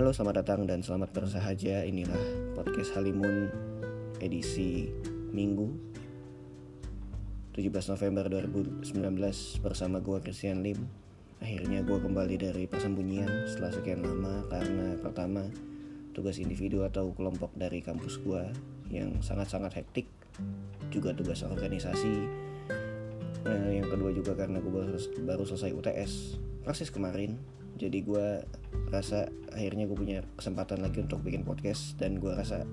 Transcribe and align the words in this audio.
Halo, 0.00 0.16
selamat 0.16 0.36
datang 0.40 0.64
dan 0.64 0.80
selamat 0.80 1.12
bersahaja. 1.12 1.84
Inilah 1.84 2.56
podcast 2.56 2.96
Halimun 2.96 3.52
edisi 4.16 4.88
Minggu 5.28 5.76
17 7.52 7.68
November 7.68 8.32
2019 8.32 8.80
bersama 9.60 10.00
gue 10.00 10.16
Christian 10.24 10.64
Lim. 10.64 10.88
Akhirnya 11.44 11.84
gue 11.84 12.00
kembali 12.00 12.40
dari 12.40 12.64
persembunyian 12.64 13.44
setelah 13.44 13.76
sekian 13.76 14.00
lama 14.00 14.40
karena 14.48 14.96
pertama 15.04 15.44
tugas 16.16 16.40
individu 16.40 16.80
atau 16.80 17.12
kelompok 17.12 17.52
dari 17.52 17.84
kampus 17.84 18.24
gue 18.24 18.40
yang 18.88 19.20
sangat-sangat 19.20 19.84
hektik 19.84 20.08
juga 20.88 21.12
tugas 21.12 21.44
organisasi 21.44 22.24
nah, 23.44 23.68
yang 23.68 23.84
kedua 23.84 24.16
juga 24.16 24.32
karena 24.32 24.64
gue 24.64 24.72
baru, 25.28 25.44
selesai 25.44 25.76
UTS 25.76 26.40
persis 26.64 26.88
kemarin 26.88 27.59
jadi 27.80 28.04
gue 28.04 28.26
rasa 28.92 29.32
akhirnya 29.56 29.88
gue 29.88 29.96
punya 29.96 30.20
kesempatan 30.36 30.84
lagi 30.84 31.00
untuk 31.00 31.24
bikin 31.24 31.48
podcast 31.48 31.96
dan 31.96 32.20
gue 32.20 32.28
rasa 32.28 32.68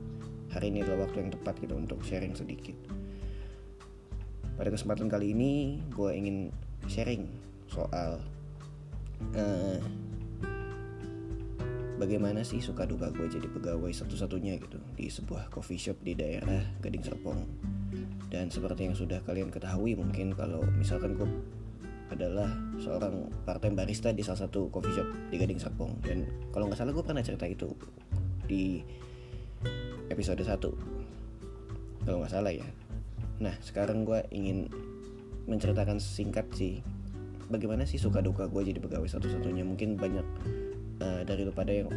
hari 0.52 0.67
ini 0.67 0.83
adalah 0.83 1.07
waktu 1.07 1.23
yang 1.23 1.31
tepat 1.31 1.55
gitu 1.63 1.80
untuk 1.80 2.03
sharing 2.03 2.35
sedikit. 2.35 2.75
Pada 4.59 4.67
kesempatan 4.67 5.07
kali 5.07 5.31
ini 5.31 5.80
gue 5.95 6.11
ingin 6.11 6.52
sharing 6.91 7.23
soal 7.71 8.20
uh, 9.31 9.80
bagaimana 11.95 12.44
sih 12.44 12.59
suka 12.59 12.83
duka 12.83 13.08
gue 13.16 13.31
jadi 13.31 13.47
pegawai 13.47 13.89
satu-satunya 13.95 14.59
gitu 14.59 14.75
di 14.99 15.08
sebuah 15.08 15.47
coffee 15.47 15.80
shop 15.80 16.03
di 16.03 16.19
daerah 16.19 16.67
Gading 16.83 17.05
Serpong. 17.08 17.41
Dan 18.27 18.52
seperti 18.52 18.91
yang 18.91 18.97
sudah 18.97 19.23
kalian 19.23 19.47
ketahui 19.47 19.95
mungkin 19.95 20.35
kalau 20.35 20.67
misalkan 20.75 21.16
gue 21.16 21.27
adalah 22.11 22.49
seorang 22.80 23.27
part-time 23.44 23.75
barista 23.75 24.16
di 24.16 24.23
salah 24.23 24.47
satu 24.47 24.72
coffee 24.72 24.95
shop 24.95 25.08
di 25.31 25.36
Gading 25.36 25.59
Serpong. 25.59 26.00
Dan 26.03 26.27
kalau 26.55 26.72
nggak 26.72 26.80
salah 26.80 26.91
gue 26.95 27.03
pernah 27.03 27.23
cerita 27.23 27.45
itu 27.47 27.72
di 28.47 28.80
episode 30.08 30.39
1 30.39 32.08
kalau 32.08 32.17
nggak 32.23 32.31
salah 32.31 32.52
ya. 32.53 32.67
Nah 33.44 33.55
sekarang 33.59 34.08
gue 34.08 34.23
ingin 34.31 34.72
menceritakan 35.47 35.99
singkat 35.99 36.47
sih 36.55 36.80
bagaimana 37.47 37.88
sih 37.88 37.99
suka 37.99 38.19
duka 38.23 38.47
gue 38.47 38.71
jadi 38.71 38.80
pegawai 38.80 39.08
satu-satunya? 39.08 39.67
Mungkin 39.67 39.99
banyak 39.99 40.27
uh, 41.03 41.21
dari 41.27 41.44
lu 41.44 41.52
pada 41.52 41.71
yang 41.75 41.92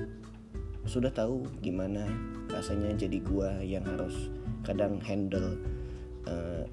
sudah 0.89 1.13
tahu 1.13 1.45
gimana 1.61 2.09
rasanya 2.49 2.97
jadi 2.97 3.21
gua 3.21 3.61
yang 3.61 3.85
harus 3.85 4.33
kadang 4.65 4.99
handle 5.05 5.55
uh, 6.27 6.65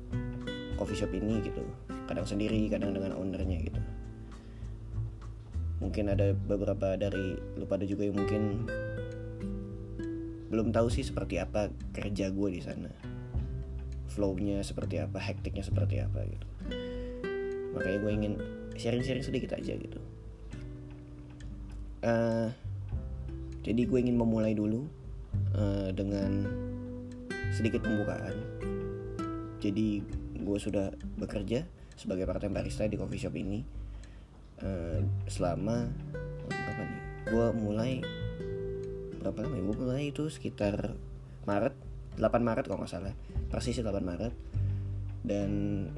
coffee 0.79 0.97
shop 0.97 1.11
ini 1.11 1.44
gitu 1.44 1.61
kadang 2.08 2.25
sendiri 2.25 2.72
kadang 2.72 2.95
dengan 2.95 3.13
ownernya 3.13 3.59
gitu. 3.61 3.81
Mungkin 5.77 6.09
ada 6.09 6.33
beberapa 6.33 6.97
dari 6.97 7.38
lu 7.59 7.69
pada 7.69 7.86
juga 7.86 8.08
yang 8.09 8.17
mungkin 8.17 8.66
belum 10.47 10.72
tahu 10.72 10.88
sih 10.88 11.03
seperti 11.03 11.38
apa 11.38 11.69
kerja 11.94 12.31
gue 12.31 12.50
di 12.50 12.61
sana. 12.63 12.89
Flownya 14.08 14.63
seperti 14.66 14.97
apa 14.97 15.19
hektiknya 15.22 15.61
seperti 15.61 16.02
apa 16.02 16.25
gitu. 16.25 16.47
Makanya 17.78 17.97
gue 18.02 18.11
ingin 18.16 18.33
sharing-sharing 18.73 19.22
sedikit 19.22 19.53
aja 19.53 19.78
gitu. 19.78 20.00
Uh, 22.02 22.50
jadi 23.61 23.83
gue 23.83 24.00
ingin 24.00 24.16
memulai 24.16 24.55
dulu 24.55 24.88
uh, 25.53 25.91
dengan 25.91 26.47
sedikit 27.53 27.83
pembukaan. 27.83 28.33
Jadi 29.61 30.02
gue 30.41 30.58
sudah 30.58 30.94
bekerja 31.19 31.67
sebagai 31.98 32.30
part-time 32.30 32.53
barista 32.53 32.86
di 32.86 32.95
coffee 32.95 33.17
shop 33.17 33.34
ini 33.34 33.59
uh, 34.62 35.02
selama 35.26 35.90
berapa 36.48 36.81
nih? 36.86 37.02
Gue 37.28 37.48
mulai 37.58 37.92
berapa 39.19 39.44
lama 39.44 39.56
ya? 39.58 39.63
Gue 39.66 39.75
mulai 39.81 40.03
itu 40.13 40.30
sekitar 40.30 40.94
Maret 41.50 41.74
8 42.22 42.24
Maret 42.41 42.66
kalau 42.69 42.81
nggak 42.81 42.91
salah. 42.94 43.13
Persis 43.50 43.81
8 43.81 43.90
Maret. 44.02 44.34
Dan 45.28 45.50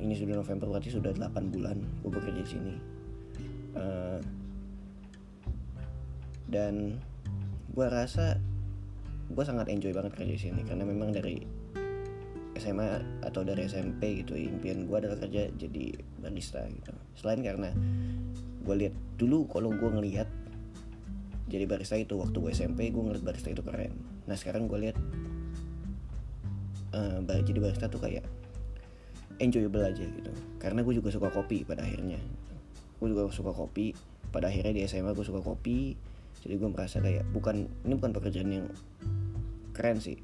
ini 0.02 0.18
sudah 0.18 0.42
November 0.42 0.72
berarti 0.72 0.90
sudah 0.90 1.14
8 1.14 1.54
bulan 1.54 1.78
gue 2.02 2.09
bekerja 2.09 2.42
di 2.42 2.50
sini. 2.50 2.76
Uh, 3.78 4.20
dan 6.50 6.98
gue 7.70 7.88
rasa 7.88 8.42
gue 9.30 9.44
sangat 9.46 9.70
enjoy 9.70 9.94
banget 9.94 10.18
kerja 10.18 10.34
di 10.34 10.42
sini 10.42 10.62
karena 10.66 10.90
memang 10.90 11.14
dari 11.14 11.59
SMA 12.58 13.22
atau 13.22 13.46
dari 13.46 13.70
SMP 13.70 14.26
gitu 14.26 14.34
impian 14.34 14.90
gue 14.90 14.98
adalah 14.98 15.18
kerja 15.22 15.52
jadi 15.54 15.86
barista 16.18 16.66
gitu. 16.66 16.94
Selain 17.14 17.40
karena 17.46 17.70
gue 18.66 18.76
lihat 18.76 18.96
dulu 19.22 19.46
kalau 19.46 19.70
gue 19.70 19.90
ngelihat 19.90 20.30
jadi 21.50 21.66
barista 21.66 21.98
itu 21.98 22.18
waktu 22.18 22.38
gue 22.38 22.52
SMP 22.54 22.90
gue 22.90 23.02
ngeliat 23.02 23.22
barista 23.22 23.50
itu 23.54 23.62
keren. 23.62 23.94
Nah 24.26 24.36
sekarang 24.38 24.66
gue 24.66 24.90
lihat 24.90 24.98
uh, 26.94 27.22
jadi 27.22 27.59
barista 27.62 27.90
tuh 27.90 28.02
kayak 28.02 28.26
enjoyable 29.38 29.86
aja 29.86 30.04
gitu. 30.04 30.32
Karena 30.58 30.82
gue 30.82 30.94
juga 30.98 31.14
suka 31.14 31.30
kopi 31.30 31.64
pada 31.66 31.86
akhirnya. 31.86 32.18
Gue 32.98 33.08
juga 33.14 33.30
suka 33.30 33.54
kopi 33.54 33.94
pada 34.30 34.50
akhirnya 34.50 34.74
di 34.74 34.82
SMA 34.90 35.14
gue 35.14 35.26
suka 35.26 35.42
kopi. 35.42 35.94
Jadi 36.40 36.54
gue 36.56 36.70
merasa 36.72 37.04
kayak 37.04 37.28
bukan 37.36 37.68
ini 37.84 37.94
bukan 38.00 38.12
pekerjaan 38.16 38.50
yang 38.50 38.66
keren 39.76 40.00
sih 40.00 40.20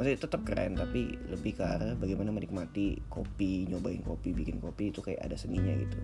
masih 0.00 0.16
tetap 0.16 0.40
keren 0.48 0.80
tapi 0.80 1.12
lebih 1.28 1.60
ke 1.60 1.62
arah 1.62 1.92
bagaimana 1.92 2.32
menikmati 2.32 3.04
kopi 3.12 3.68
nyobain 3.68 4.00
kopi 4.00 4.32
bikin 4.32 4.56
kopi 4.56 4.88
itu 4.88 5.04
kayak 5.04 5.20
ada 5.20 5.36
seninya 5.36 5.76
gitu. 5.76 6.00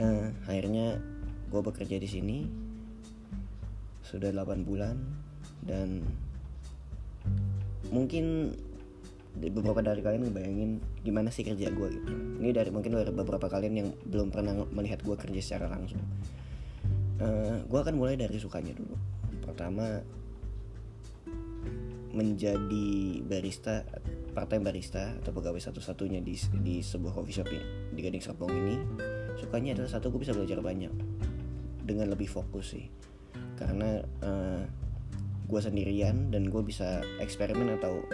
Uh, 0.00 0.32
akhirnya 0.48 0.96
gue 1.52 1.60
bekerja 1.60 2.00
di 2.00 2.08
sini 2.08 2.48
sudah 4.08 4.32
8 4.32 4.64
bulan 4.64 4.96
dan 5.68 6.00
mungkin 7.92 8.56
beberapa 9.36 9.84
dari 9.84 10.00
kalian 10.00 10.32
ngebayangin 10.32 10.70
gimana 11.04 11.28
sih 11.28 11.44
kerja 11.44 11.68
gue 11.68 11.88
gitu. 11.92 12.12
Ini 12.40 12.56
dari 12.56 12.72
mungkin 12.72 12.96
dari 12.96 13.12
beberapa 13.12 13.52
kalian 13.52 13.74
yang 13.84 13.88
belum 14.08 14.32
pernah 14.32 14.56
melihat 14.72 15.04
gue 15.04 15.12
kerja 15.12 15.40
secara 15.44 15.68
langsung. 15.68 16.00
Uh, 17.20 17.52
eh, 17.52 17.56
gue 17.68 17.78
akan 17.84 18.00
mulai 18.00 18.16
dari 18.16 18.40
sukanya 18.40 18.72
dulu. 18.72 18.96
Pertama 19.44 20.00
menjadi 22.12 23.20
barista 23.20 23.84
part-time 24.32 24.64
barista 24.64 25.12
atau 25.20 25.34
pegawai 25.34 25.60
satu-satunya 25.60 26.24
di 26.24 26.38
di 26.62 26.80
sebuah 26.80 27.12
coffee 27.12 27.36
shop 27.36 27.48
di 27.92 28.00
Gading 28.00 28.22
Serpong 28.22 28.52
ini 28.52 28.76
sukanya 29.38 29.78
adalah 29.78 29.90
satu 29.90 30.10
gue 30.10 30.20
bisa 30.22 30.34
belajar 30.34 30.58
banyak. 30.62 30.92
Dengan 31.88 32.12
lebih 32.12 32.28
fokus 32.28 32.76
sih. 32.76 32.86
Karena 33.56 34.04
uh, 34.20 34.62
gue 35.48 35.60
sendirian 35.60 36.28
dan 36.28 36.52
gue 36.52 36.60
bisa 36.60 37.00
eksperimen 37.16 37.80
atau 37.80 38.04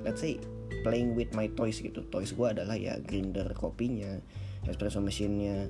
let's 0.00 0.24
say 0.24 0.40
playing 0.80 1.12
with 1.12 1.28
my 1.36 1.50
toys 1.52 1.78
gitu. 1.84 2.00
Toys 2.08 2.32
gue 2.32 2.46
adalah 2.48 2.74
ya 2.78 2.96
grinder 3.04 3.52
kopinya 3.52 4.16
espresso 4.64 5.00
mesinnya 5.00 5.68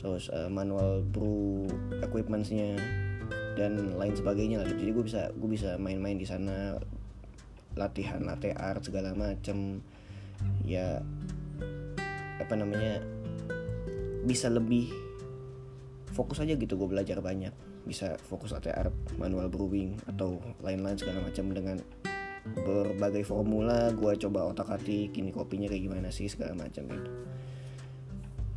terus 0.00 0.28
uh, 0.32 0.52
manual 0.52 1.00
brew 1.00 1.64
equipmentsnya 2.04 2.76
dan 3.56 3.96
lain 3.96 4.14
sebagainya 4.16 4.64
lah. 4.64 4.68
Jadi 4.68 4.90
gue 4.90 5.04
bisa 5.04 5.30
gue 5.32 5.50
bisa 5.50 5.76
main-main 5.76 6.16
di 6.16 6.26
sana 6.26 6.80
latihan 7.74 8.22
latte 8.22 8.54
art 8.54 8.86
segala 8.86 9.12
macem. 9.14 9.82
Ya 10.66 11.02
apa 12.42 12.54
namanya 12.58 12.98
bisa 14.26 14.50
lebih 14.50 14.90
fokus 16.10 16.42
aja 16.42 16.54
gitu 16.54 16.74
gue 16.78 16.88
belajar 16.88 17.18
banyak. 17.20 17.52
Bisa 17.84 18.16
fokus 18.30 18.54
latte 18.54 18.72
art 18.72 18.94
manual 19.20 19.52
brewing 19.52 19.98
atau 20.08 20.40
lain-lain 20.64 20.96
segala 20.96 21.20
macam 21.20 21.52
dengan 21.52 21.78
berbagai 22.64 23.24
formula. 23.26 23.92
Gue 23.92 24.16
coba 24.16 24.48
otak 24.48 24.70
atik 24.70 25.16
ini 25.16 25.30
kopinya 25.34 25.68
kayak 25.68 25.84
gimana 25.90 26.08
sih 26.08 26.30
segala 26.30 26.56
macam 26.56 26.86
gitu. 26.88 27.10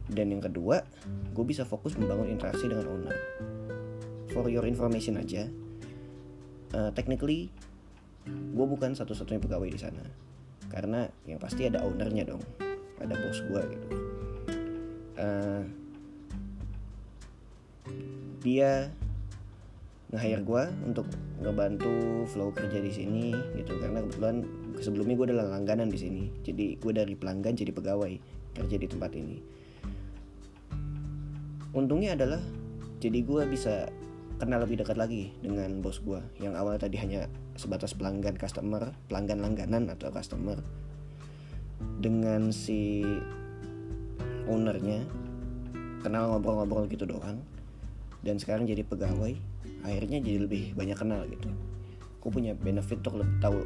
Dan 0.07 0.31
yang 0.31 0.39
kedua 0.39 0.85
gue 1.35 1.45
bisa 1.45 1.67
fokus 1.67 1.99
membangun 1.99 2.31
interaksi 2.31 2.69
dengan 2.71 2.87
owner. 2.87 3.17
For 4.31 4.47
your 4.51 4.69
information 4.69 5.17
aja 5.17 5.49
uh, 6.75 6.91
technically 6.91 7.49
gue 8.27 8.65
bukan 8.65 8.93
satu-satunya 8.93 9.41
pegawai 9.41 9.69
di 9.69 9.79
sana. 9.79 10.03
Karena 10.67 11.07
yang 11.23 11.39
pasti 11.39 11.67
ada 11.67 11.83
ownernya 11.83 12.27
dong. 12.27 12.43
Ada 12.99 13.13
bos 13.13 13.39
gue 13.45 13.61
gitu. 13.71 13.87
Uh, 15.17 15.63
dia 18.45 18.91
nge-hire 20.13 20.43
gue 20.45 20.63
untuk 20.87 21.07
ngebantu 21.43 22.23
flow 22.31 22.49
kerja 22.55 22.79
di 22.79 22.91
sini 22.91 23.25
gitu. 23.55 23.77
Karena 23.79 24.03
kebetulan 24.03 24.45
sebelumnya 24.81 25.15
gue 25.17 25.27
adalah 25.33 25.47
langganan 25.57 25.87
di 25.87 25.99
sini. 25.99 26.23
Jadi 26.43 26.77
gue 26.79 26.91
dari 26.93 27.13
pelanggan 27.13 27.55
jadi 27.55 27.71
pegawai 27.71 28.13
kerja 28.57 28.75
di 28.75 28.87
tempat 28.89 29.11
ini. 29.13 29.37
Untungnya 31.77 32.17
adalah 32.17 32.41
jadi 32.97 33.21
gue 33.21 33.43
bisa 33.45 33.85
kenal 34.37 34.61
lebih 34.61 34.81
dekat 34.85 34.97
lagi 34.97 35.33
dengan 35.41 35.81
bos 35.81 35.97
gue 36.01 36.21
yang 36.37 36.53
awalnya 36.53 36.85
tadi 36.85 37.01
hanya 37.01 37.25
sebatas 37.57 37.97
pelanggan 37.97 38.37
customer 38.37 38.93
pelanggan 39.09 39.41
langganan 39.41 39.89
atau 39.89 40.13
customer 40.13 40.61
dengan 41.97 42.53
si 42.53 43.01
ownernya 44.45 45.01
kenal 46.05 46.37
ngobrol-ngobrol 46.37 46.85
gitu 46.87 47.09
doang 47.09 47.41
dan 48.21 48.37
sekarang 48.37 48.69
jadi 48.69 48.85
pegawai 48.85 49.33
akhirnya 49.81 50.21
jadi 50.21 50.45
lebih 50.45 50.77
banyak 50.77 50.97
kenal 50.97 51.25
gitu 51.25 51.49
gue 52.21 52.29
punya 52.29 52.53
benefit 52.53 53.01
untuk 53.05 53.25
lebih 53.25 53.37
tahu 53.41 53.61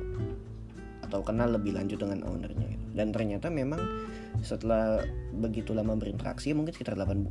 atau 1.04 1.20
kenal 1.28 1.52
lebih 1.52 1.76
lanjut 1.76 2.00
dengan 2.00 2.24
ownernya 2.24 2.68
gitu. 2.72 2.86
dan 2.96 3.12
ternyata 3.12 3.52
memang 3.52 3.80
setelah 4.40 5.04
begitu 5.36 5.76
lama 5.76 6.00
berinteraksi 6.00 6.56
mungkin 6.56 6.72
sekitar 6.72 6.96
8 6.96 7.28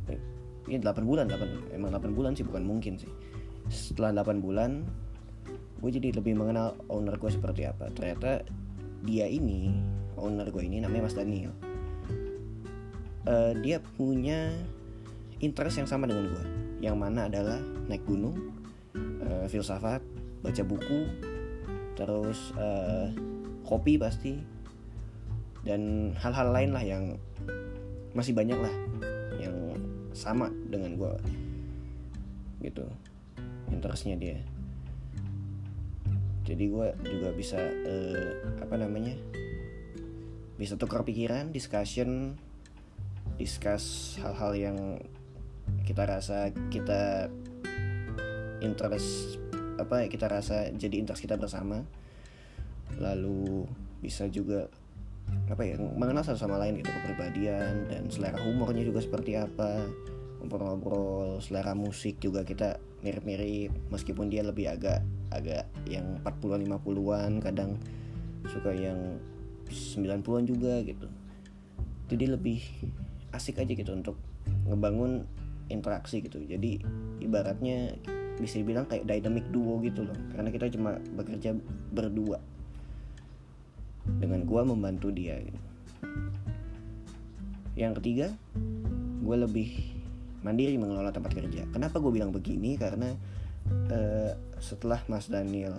ya 0.69 0.77
8 0.77 1.01
bulan 1.05 1.25
8 1.29 1.73
emang 1.73 1.89
8 1.93 2.17
bulan 2.17 2.31
sih 2.37 2.45
bukan 2.45 2.63
mungkin 2.65 2.97
sih. 2.99 3.09
Setelah 3.71 4.21
8 4.21 4.43
bulan 4.43 4.85
gue 5.81 5.89
jadi 5.89 6.13
lebih 6.13 6.37
mengenal 6.37 6.77
owner 6.89 7.17
gue 7.17 7.31
seperti 7.31 7.65
apa. 7.65 7.89
Ternyata 7.93 8.45
dia 9.01 9.25
ini 9.25 9.73
owner 10.17 10.45
gue 10.49 10.61
ini 10.61 10.81
namanya 10.81 11.09
Mas 11.09 11.17
Daniel. 11.17 11.53
Uh, 13.21 13.53
dia 13.61 13.77
punya 13.97 14.49
interest 15.41 15.81
yang 15.81 15.89
sama 15.89 16.09
dengan 16.09 16.29
gue 16.29 16.45
yang 16.81 16.97
mana 16.97 17.29
adalah 17.29 17.61
naik 17.85 18.01
gunung 18.09 18.33
uh, 18.97 19.45
filsafat 19.45 20.01
baca 20.41 20.63
buku 20.65 21.05
terus 21.93 22.53
uh, 22.57 23.13
kopi 23.65 24.01
pasti 24.01 24.41
dan 25.61 26.13
hal-hal 26.17 26.49
lain 26.49 26.71
lah 26.73 26.81
yang 26.81 27.03
masih 28.17 28.33
banyak 28.33 28.57
lah 28.57 28.73
sama 30.11 30.51
dengan 30.67 30.95
gue 30.95 31.15
gitu. 32.61 32.85
Interestnya 33.71 34.15
dia. 34.19 34.37
Jadi 36.45 36.67
gue 36.67 36.87
juga 37.07 37.29
bisa 37.31 37.57
uh, 37.61 38.31
apa 38.59 38.75
namanya 38.75 39.15
bisa 40.59 40.77
tukar 40.77 41.01
pikiran 41.01 41.49
discussion 41.49 42.37
discuss 43.39 44.17
hal-hal 44.21 44.53
yang 44.53 44.77
kita 45.87 46.05
rasa 46.05 46.53
kita 46.69 47.31
interest 48.61 49.41
apa 49.81 50.05
kita 50.05 50.29
rasa 50.29 50.69
jadi 50.75 51.01
interest 51.01 51.25
kita 51.25 51.39
bersama. 51.39 51.81
Lalu 52.99 53.65
bisa 54.03 54.27
juga 54.27 54.67
apa 55.51 55.67
ya 55.67 55.75
mengenal 55.77 56.23
satu 56.23 56.39
sama 56.39 56.55
lain 56.63 56.79
gitu 56.79 56.87
kepribadian 56.89 57.91
dan 57.91 58.07
selera 58.07 58.39
humornya 58.39 58.87
juga 58.87 59.03
seperti 59.03 59.35
apa. 59.35 59.83
Ngobrol-ngobrol 60.41 61.37
selera 61.43 61.77
musik 61.77 62.17
juga 62.17 62.41
kita 62.41 62.81
mirip-mirip 63.05 63.69
meskipun 63.93 64.31
dia 64.31 64.41
lebih 64.41 64.73
agak 64.73 65.05
agak 65.29 65.69
yang 65.85 66.17
40-an 66.25 66.65
50-an 66.65 67.31
kadang 67.43 67.77
suka 68.49 68.73
yang 68.73 69.21
90-an 69.69 70.43
juga 70.49 70.81
gitu. 70.81 71.07
Jadi 72.09 72.25
lebih 72.27 72.59
asik 73.31 73.61
aja 73.61 73.71
gitu 73.71 73.91
untuk 73.95 74.17
ngebangun 74.67 75.23
interaksi 75.71 76.19
gitu. 76.19 76.43
Jadi 76.43 76.81
ibaratnya 77.23 77.95
bisa 78.41 78.59
dibilang 78.59 78.89
kayak 78.89 79.07
dynamic 79.07 79.45
duo 79.53 79.79
gitu 79.79 80.03
loh. 80.03 80.17
Karena 80.35 80.49
kita 80.51 80.67
cuma 80.73 80.97
bekerja 81.15 81.55
berdua 81.93 82.41
dengan 84.05 84.43
gue 84.45 84.61
membantu 84.65 85.13
dia 85.13 85.37
gitu. 85.41 85.61
yang 87.77 87.93
ketiga 87.97 88.33
gue 89.21 89.37
lebih 89.37 89.69
mandiri 90.41 90.75
mengelola 90.75 91.13
tempat 91.13 91.37
kerja 91.37 91.69
kenapa 91.69 92.01
gue 92.01 92.11
bilang 92.11 92.33
begini 92.33 92.75
karena 92.75 93.13
uh, 93.93 94.33
setelah 94.57 95.01
Mas 95.05 95.29
Daniel 95.29 95.77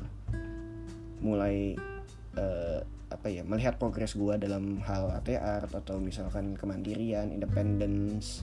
mulai 1.22 1.74
uh, 2.38 2.80
apa 3.12 3.28
ya 3.28 3.44
melihat 3.44 3.76
progres 3.76 4.16
gue 4.16 4.34
dalam 4.40 4.80
hal 4.82 5.12
ATR 5.20 5.68
atau 5.68 6.00
misalkan 6.00 6.56
kemandirian 6.56 7.28
independence 7.28 8.40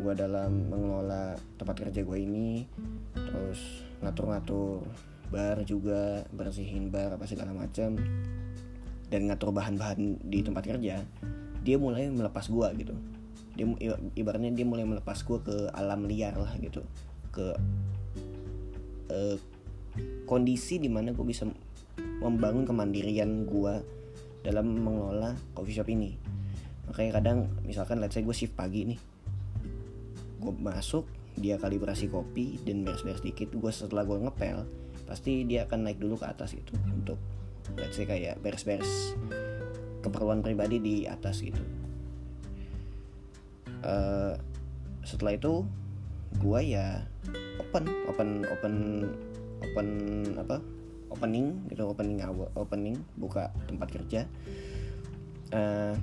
gue 0.00 0.12
dalam 0.16 0.72
mengelola 0.72 1.36
tempat 1.60 1.76
kerja 1.84 2.00
gue 2.00 2.18
ini 2.18 2.64
terus 3.12 3.84
ngatur-ngatur 4.00 4.88
bar 5.28 5.62
juga 5.68 6.24
bersihin 6.32 6.88
bar 6.88 7.14
apa 7.14 7.28
segala 7.28 7.52
macam 7.52 8.00
dan 9.10 9.26
ngatur 9.26 9.50
bahan-bahan 9.50 10.22
di 10.22 10.40
tempat 10.40 10.64
kerja 10.64 11.02
dia 11.60 11.76
mulai 11.76 12.08
melepas 12.08 12.48
gue 12.48 12.68
gitu. 12.80 12.94
Dia 13.58 13.66
ibaratnya 14.16 14.54
dia 14.54 14.64
mulai 14.64 14.88
melepas 14.88 15.20
gue 15.20 15.38
ke 15.44 15.56
alam 15.76 16.08
liar 16.08 16.32
lah 16.40 16.56
gitu. 16.56 16.80
Ke 17.28 17.52
uh, 19.12 19.36
kondisi 20.24 20.80
di 20.80 20.88
mana 20.88 21.12
gue 21.12 21.26
bisa 21.26 21.44
membangun 22.24 22.64
kemandirian 22.64 23.44
gue 23.44 23.74
dalam 24.40 24.72
mengelola 24.72 25.36
coffee 25.52 25.76
shop 25.76 25.92
ini. 25.92 26.16
Makanya 26.88 27.20
kadang 27.20 27.38
misalkan 27.68 28.00
let's 28.00 28.16
say 28.16 28.24
gue 28.24 28.32
shift 28.32 28.56
pagi 28.56 28.88
nih 28.88 29.00
gue 30.40 30.52
masuk 30.56 31.04
dia 31.36 31.60
kalibrasi 31.60 32.08
kopi 32.08 32.58
dan 32.64 32.82
beres-beres 32.82 33.20
dikit 33.20 33.52
gue 33.52 33.70
setelah 33.70 34.08
gue 34.08 34.18
ngepel 34.24 34.64
pasti 35.04 35.44
dia 35.44 35.68
akan 35.68 35.86
naik 35.86 36.00
dulu 36.00 36.16
ke 36.16 36.26
atas 36.26 36.56
gitu 36.56 36.74
untuk 36.90 37.20
let's 37.78 37.94
say 37.98 38.06
kayak 38.08 38.40
beres-beres 38.40 39.14
keperluan 40.00 40.40
pribadi 40.40 40.80
di 40.80 40.96
atas 41.04 41.44
gitu. 41.44 41.60
Uh, 43.80 44.36
setelah 45.04 45.36
itu 45.36 45.64
gue 46.40 46.60
ya 46.62 47.04
open 47.60 47.84
open 48.08 48.28
open 48.48 48.74
open 49.60 49.88
apa? 50.36 50.58
Opening 51.10 51.66
gitu 51.66 51.90
opening 51.90 52.22
awal 52.22 52.48
opening 52.54 52.96
buka 53.18 53.50
tempat 53.66 53.88
kerja. 53.90 54.20
Uh, 55.50 55.98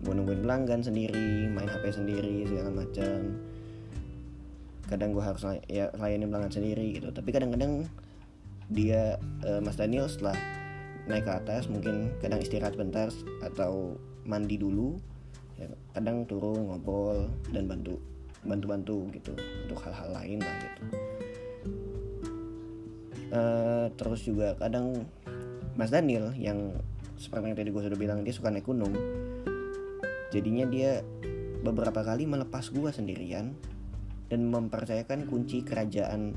gue 0.00 0.12
nungguin 0.16 0.46
pelanggan 0.46 0.80
sendiri 0.80 1.50
main 1.50 1.68
hp 1.68 1.84
sendiri 1.92 2.46
segala 2.46 2.70
macam. 2.72 3.36
Kadang 4.86 5.10
gue 5.14 5.22
harus 5.22 5.42
ya 5.66 5.90
layanin 5.98 6.30
pelanggan 6.30 6.54
sendiri 6.62 6.94
gitu. 6.96 7.10
Tapi 7.10 7.28
kadang-kadang 7.34 7.90
dia 8.70 9.18
uh, 9.44 9.58
Mas 9.58 9.74
Daniel 9.74 10.06
setelah 10.06 10.38
naik 11.08 11.24
ke 11.24 11.32
atas 11.32 11.70
mungkin 11.70 12.12
kadang 12.20 12.40
istirahat 12.42 12.74
bentar 12.76 13.08
atau 13.40 13.96
mandi 14.26 14.60
dulu 14.60 15.00
ya, 15.56 15.68
kadang 15.96 16.24
turun 16.28 16.68
ngobrol 16.68 17.28
dan 17.52 17.64
bantu 17.68 17.96
bantu-bantu 18.40 19.04
gitu 19.12 19.32
untuk 19.36 19.78
hal-hal 19.84 20.08
lain 20.16 20.38
lah 20.40 20.56
gitu. 20.64 20.82
Uh, 23.30 23.86
terus 23.94 24.26
juga 24.26 24.58
kadang 24.58 25.06
Mas 25.78 25.92
Daniel 25.92 26.34
yang 26.34 26.74
seperti 27.20 27.52
yang 27.52 27.58
tadi 27.60 27.70
gue 27.70 27.82
sudah 27.84 27.98
bilang 28.00 28.24
dia 28.24 28.32
suka 28.32 28.48
naik 28.48 28.66
gunung. 28.66 28.96
Jadinya 30.32 30.64
dia 30.66 31.04
beberapa 31.60 32.00
kali 32.00 32.24
melepas 32.24 32.72
gue 32.72 32.90
sendirian 32.90 33.52
dan 34.32 34.40
mempercayakan 34.48 35.28
kunci 35.28 35.60
kerajaan 35.60 36.32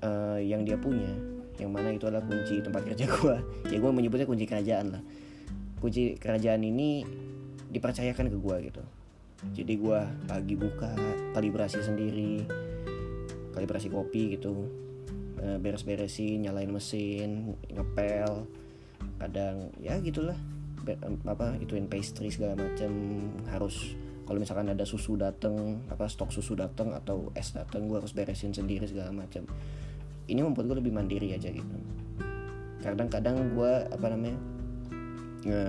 uh, 0.00 0.40
yang 0.40 0.64
dia 0.64 0.80
punya 0.80 1.33
yang 1.58 1.70
mana 1.70 1.94
itu 1.94 2.10
adalah 2.10 2.24
kunci 2.26 2.58
tempat 2.58 2.82
kerja 2.82 3.06
gue 3.06 3.36
ya 3.72 3.78
gue 3.78 3.92
menyebutnya 3.94 4.26
kunci 4.26 4.44
kerajaan 4.46 4.98
lah. 4.98 5.02
Kunci 5.78 6.16
kerajaan 6.16 6.64
ini 6.64 7.04
dipercayakan 7.70 8.30
ke 8.32 8.36
gue 8.38 8.56
gitu. 8.72 8.82
Jadi 9.52 9.72
gue 9.76 10.00
pagi 10.24 10.54
buka 10.56 10.96
kalibrasi 11.36 11.84
sendiri 11.84 12.46
kalibrasi 13.52 13.92
kopi 13.92 14.38
gitu. 14.38 14.66
Eh, 15.44 15.58
beres-beresin 15.60 16.48
nyalain 16.48 16.70
mesin 16.72 17.54
ngepel 17.68 18.48
kadang 19.20 19.70
ya 19.78 20.00
gitulah. 20.00 20.38
Apa 21.24 21.56
ituin 21.60 21.88
pastry 21.88 22.28
segala 22.28 22.56
macam 22.60 22.92
harus 23.48 23.96
kalau 24.24 24.40
misalkan 24.40 24.72
ada 24.72 24.88
susu 24.88 25.20
dateng 25.20 25.84
apa 25.92 26.08
stok 26.08 26.32
susu 26.32 26.56
dateng 26.56 26.96
atau 26.96 27.28
es 27.36 27.52
dateng 27.52 27.88
gue 27.88 28.00
harus 28.00 28.16
beresin 28.16 28.56
sendiri 28.56 28.88
segala 28.88 29.12
macam 29.12 29.44
ini 30.28 30.40
membuat 30.40 30.72
gue 30.72 30.76
lebih 30.80 30.94
mandiri 30.94 31.36
aja 31.36 31.52
gitu. 31.52 31.76
Kadang-kadang 32.80 33.56
gue 33.56 33.72
apa 33.88 34.06
namanya 34.12 34.38
nge 35.44 35.64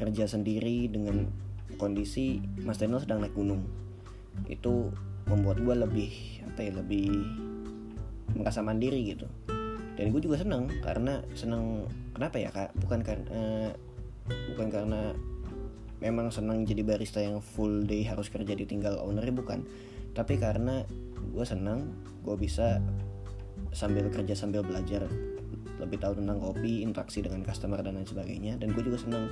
kerja 0.00 0.24
sendiri 0.24 0.88
dengan 0.88 1.28
kondisi 1.76 2.40
Mas 2.64 2.80
Daniel 2.80 3.00
sedang 3.00 3.20
naik 3.20 3.36
gunung. 3.36 3.64
Itu 4.48 4.92
membuat 5.28 5.60
gue 5.60 5.74
lebih 5.76 6.12
apa 6.48 6.60
ya 6.64 6.72
lebih 6.76 7.08
merasa 8.36 8.64
mandiri 8.64 9.12
gitu. 9.12 9.28
Dan 9.92 10.08
gue 10.08 10.20
juga 10.24 10.40
senang 10.40 10.72
karena 10.80 11.20
senang 11.36 11.84
kenapa 12.16 12.36
ya 12.40 12.48
kak? 12.48 12.72
Bukan 12.80 13.00
karena 13.04 13.28
uh, 13.28 13.70
bukan 14.56 14.68
karena 14.72 15.12
memang 16.02 16.34
senang 16.34 16.66
jadi 16.66 16.82
barista 16.82 17.22
yang 17.22 17.38
full 17.38 17.84
day 17.86 18.02
harus 18.02 18.32
kerja 18.32 18.56
ditinggal 18.56 18.98
ownernya 19.04 19.36
bukan. 19.36 19.62
Tapi 20.12 20.40
karena 20.40 20.84
gue 21.32 21.44
senang 21.44 21.92
gue 22.22 22.36
bisa 22.38 22.78
sambil 23.74 24.06
kerja 24.12 24.36
sambil 24.36 24.62
belajar 24.62 25.04
lebih 25.82 25.98
tahu 25.98 26.22
tentang 26.22 26.38
kopi 26.38 26.86
interaksi 26.86 27.26
dengan 27.26 27.42
customer 27.42 27.82
dan 27.82 27.98
lain 27.98 28.06
sebagainya. 28.06 28.54
Dan 28.56 28.70
gue 28.72 28.82
juga 28.86 29.02
senang 29.02 29.26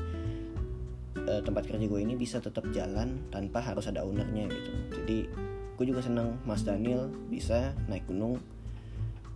uh, 1.14 1.40
tempat 1.47 1.70
kerja 1.70 1.87
gue 1.87 2.00
ini 2.02 2.18
bisa 2.18 2.42
tetap 2.42 2.66
jalan 2.75 3.23
tanpa 3.30 3.62
harus 3.62 3.87
ada 3.87 4.02
ownernya 4.02 4.50
gitu. 4.50 4.73
Jadi 4.99 5.18
gue 5.78 5.87
juga 5.87 6.02
senang 6.02 6.37
Mas 6.44 6.66
Daniel 6.66 7.09
bisa 7.30 7.73
naik 7.87 8.04
gunung 8.11 8.42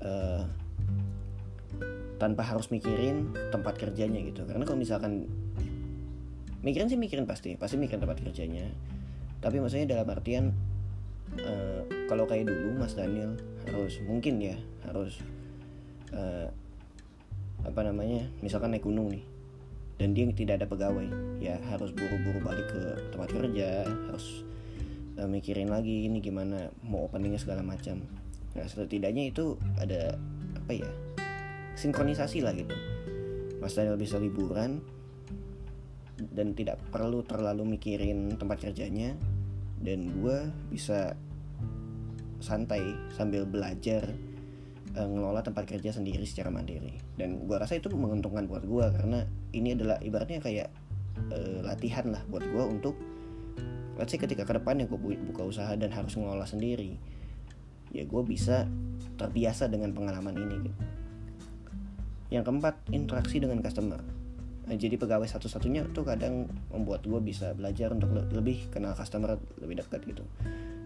uh, 0.03 0.43
tanpa 2.19 2.43
harus 2.43 2.69
mikirin 2.75 3.31
tempat 3.55 3.79
kerjanya 3.79 4.19
gitu. 4.27 4.43
Karena 4.43 4.67
kalau 4.67 4.79
misalkan 4.83 5.31
mikirin 6.67 6.91
sih 6.91 6.99
mikirin 6.99 7.29
pasti 7.29 7.55
pasti 7.55 7.79
mikirin 7.79 8.03
tempat 8.03 8.19
kerjanya. 8.19 8.67
Tapi 9.39 9.61
maksudnya 9.63 9.95
dalam 9.95 10.09
artian 10.11 10.51
uh, 11.39 11.85
kalau 12.09 12.29
kayak 12.29 12.49
dulu 12.49 12.77
Mas 12.77 12.97
Daniel 12.97 13.37
harus 13.69 14.01
mungkin 14.05 14.41
ya 14.41 14.57
harus 14.85 15.21
uh, 16.13 16.49
apa 17.65 17.81
namanya 17.81 18.29
misalkan 18.45 18.77
naik 18.77 18.85
gunung 18.85 19.09
nih 19.09 19.25
dan 19.97 20.13
dia 20.13 20.29
tidak 20.35 20.61
ada 20.61 20.67
pegawai 20.69 21.07
ya 21.41 21.57
harus 21.71 21.95
buru-buru 21.95 22.43
balik 22.43 22.67
ke 22.69 22.83
tempat 23.15 23.29
kerja 23.31 23.87
harus 24.11 24.45
uh, 25.17 25.29
mikirin 25.31 25.71
lagi 25.71 26.05
ini 26.05 26.19
gimana 26.19 26.69
mau 26.85 27.07
openingnya 27.07 27.41
segala 27.41 27.63
macam. 27.63 28.03
Nah 28.55 28.67
setidaknya 28.67 29.31
itu 29.31 29.57
ada 29.79 30.19
apa 30.59 30.73
ya 30.75 30.91
sinkronisasi 31.79 32.43
lah 32.43 32.53
gitu. 32.55 32.75
Mas 33.63 33.73
Daniel 33.79 33.97
bisa 33.97 34.21
liburan 34.21 34.83
dan 36.35 36.55
tidak 36.55 36.79
perlu 36.95 37.27
terlalu 37.27 37.75
mikirin 37.79 38.39
tempat 38.39 38.71
kerjanya 38.71 39.17
dan 39.83 40.15
gue 40.15 40.39
bisa 40.71 41.19
santai 42.45 42.93
sambil 43.17 43.49
belajar 43.49 44.05
uh, 44.95 45.09
ngelola 45.09 45.41
tempat 45.41 45.65
kerja 45.65 45.97
sendiri 45.97 46.23
secara 46.29 46.53
mandiri. 46.53 47.01
Dan 47.17 47.49
gue 47.49 47.57
rasa 47.57 47.81
itu 47.81 47.89
menguntungkan 47.89 48.45
buat 48.45 48.69
gue 48.69 48.87
karena 49.01 49.25
ini 49.57 49.73
adalah 49.73 49.97
ibaratnya 50.05 50.45
kayak 50.45 50.69
uh, 51.33 51.65
latihan 51.65 52.13
lah 52.13 52.23
buat 52.29 52.45
gue 52.45 52.65
untuk 52.65 52.95
let's 53.97 54.11
say 54.11 54.19
ketika 54.19 54.43
ke 54.45 54.53
depan 54.59 54.83
yang 54.83 54.91
gue 54.91 55.01
buka 55.33 55.43
usaha 55.47 55.71
dan 55.79 55.89
harus 55.95 56.19
ngelola 56.19 56.45
sendiri 56.45 56.99
ya 57.95 58.03
gue 58.03 58.23
bisa 58.27 58.67
terbiasa 59.15 59.71
dengan 59.71 59.95
pengalaman 59.95 60.35
ini 60.35 60.55
gitu. 60.67 60.79
Yang 62.35 62.51
keempat 62.51 62.75
interaksi 62.91 63.39
dengan 63.39 63.63
customer. 63.63 64.03
Nah, 64.65 64.75
jadi 64.81 64.97
pegawai 64.97 65.29
satu-satunya 65.29 65.93
tuh 65.95 66.03
kadang 66.09 66.49
membuat 66.73 67.05
gue 67.07 67.21
bisa 67.21 67.53
belajar 67.55 67.93
untuk 67.95 68.17
lebih 68.33 68.73
kenal 68.73 68.97
customer 68.97 69.37
lebih 69.61 69.85
dekat 69.85 70.03
gitu 70.09 70.25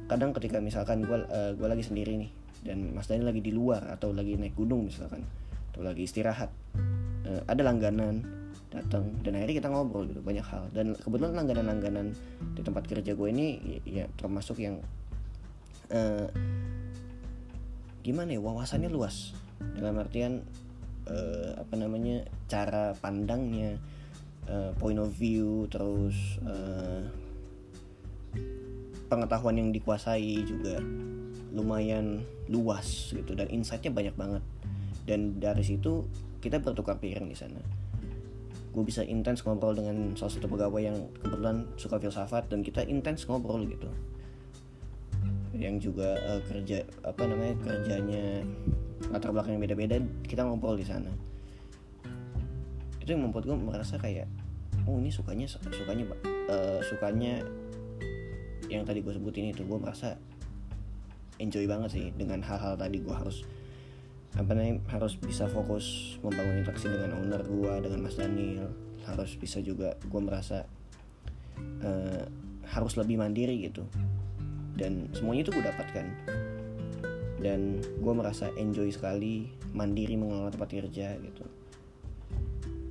kadang 0.08 0.32
ketika 0.32 0.58
misalkan 0.58 1.04
gue 1.04 1.18
uh, 1.28 1.52
gue 1.52 1.68
lagi 1.68 1.84
sendiri 1.84 2.16
nih 2.16 2.30
dan 2.64 2.96
Mas 2.96 3.06
Dani 3.06 3.22
lagi 3.22 3.44
di 3.44 3.52
luar 3.54 3.86
atau 3.92 4.10
lagi 4.10 4.34
naik 4.34 4.56
gunung 4.56 4.88
misalkan 4.88 5.22
atau 5.70 5.84
lagi 5.84 6.08
istirahat 6.08 6.50
uh, 7.28 7.42
ada 7.46 7.62
langganan 7.62 8.24
datang 8.68 9.08
dan 9.24 9.40
akhirnya 9.40 9.64
kita 9.64 9.68
ngobrol 9.72 10.04
gitu 10.08 10.20
banyak 10.20 10.44
hal. 10.44 10.68
Dan 10.72 10.92
kebetulan 10.96 11.32
langganan-langganan 11.36 12.12
di 12.52 12.60
tempat 12.60 12.84
kerja 12.84 13.16
gue 13.16 13.28
ini 13.28 13.46
ya, 13.64 14.04
ya 14.04 14.04
termasuk 14.20 14.60
yang 14.60 14.80
uh, 15.92 16.28
gimana 18.04 18.36
ya 18.36 18.40
wawasannya 18.40 18.92
luas. 18.92 19.32
Dalam 19.76 19.96
artian 19.96 20.44
uh, 21.08 21.52
apa 21.56 21.74
namanya 21.80 22.28
cara 22.46 22.92
pandangnya 23.00 23.80
uh, 24.46 24.76
point 24.76 25.00
of 25.00 25.10
view 25.16 25.64
terus 25.72 26.38
uh, 26.44 27.02
pengetahuan 29.08 29.56
yang 29.56 29.68
dikuasai 29.72 30.44
juga 30.44 30.78
lumayan 31.52 32.22
luas 32.52 33.10
gitu 33.10 33.32
dan 33.32 33.48
insightnya 33.48 33.92
banyak 33.92 34.14
banget. 34.14 34.44
Dan 35.08 35.40
dari 35.40 35.64
situ 35.64 36.04
kita 36.44 36.60
bertukar 36.60 37.00
pikiran 37.00 37.26
di 37.26 37.36
sana. 37.36 37.58
Gue 38.70 38.84
bisa 38.84 39.00
intens 39.02 39.42
ngobrol 39.42 39.74
dengan 39.74 40.14
salah 40.14 40.32
satu 40.36 40.46
pegawai 40.46 40.82
yang 40.84 40.98
kebetulan 41.24 41.64
suka 41.80 41.96
filsafat 41.96 42.52
dan 42.52 42.60
kita 42.60 42.84
intens 42.84 43.24
ngobrol 43.24 43.64
gitu. 43.64 43.88
Yang 45.56 45.90
juga 45.90 46.14
uh, 46.28 46.40
kerja 46.44 46.84
apa 47.02 47.22
namanya 47.24 47.56
kerjanya 47.64 48.44
latar 49.08 49.32
belakang 49.32 49.56
yang 49.56 49.64
beda-beda 49.64 49.96
kita 50.28 50.44
ngobrol 50.44 50.76
di 50.76 50.84
sana. 50.84 51.10
Itu 53.00 53.16
yang 53.16 53.24
membuat 53.24 53.48
gue 53.48 53.56
merasa 53.56 53.96
kayak 53.96 54.28
oh 54.84 55.00
ini 55.00 55.08
sukanya 55.08 55.48
sukanya 55.48 56.04
uh, 56.52 56.80
sukanya 56.84 57.40
yang 58.68 58.84
tadi 58.84 59.00
gue 59.00 59.12
sebutin 59.12 59.52
itu 59.52 59.64
gue 59.64 59.78
merasa 59.80 60.20
enjoy 61.40 61.64
banget 61.64 61.90
sih 61.94 62.06
dengan 62.14 62.44
hal-hal 62.44 62.76
tadi. 62.76 63.00
Gue 63.00 63.16
harus 63.16 63.44
apa 64.36 64.52
namanya 64.52 64.84
harus 64.92 65.16
bisa 65.16 65.48
fokus 65.48 66.16
membangun 66.20 66.62
interaksi 66.62 66.86
dengan 66.86 67.16
owner 67.16 67.42
gue 67.42 67.72
dengan 67.82 68.04
Mas 68.04 68.16
Daniel. 68.20 68.70
Harus 69.08 69.34
bisa 69.40 69.64
juga 69.64 69.96
gue 70.04 70.20
merasa 70.20 70.68
uh, 71.80 72.24
harus 72.68 72.92
lebih 73.00 73.16
mandiri 73.16 73.64
gitu. 73.64 73.88
Dan 74.76 75.10
semuanya 75.16 75.48
itu 75.48 75.52
gue 75.56 75.64
dapatkan. 75.64 76.06
Dan 77.38 77.80
gue 77.80 78.14
merasa 78.14 78.50
enjoy 78.58 78.90
sekali 78.90 79.48
mandiri 79.72 80.18
mengelola 80.18 80.52
tempat 80.52 80.70
kerja 80.74 81.16
gitu. 81.16 81.44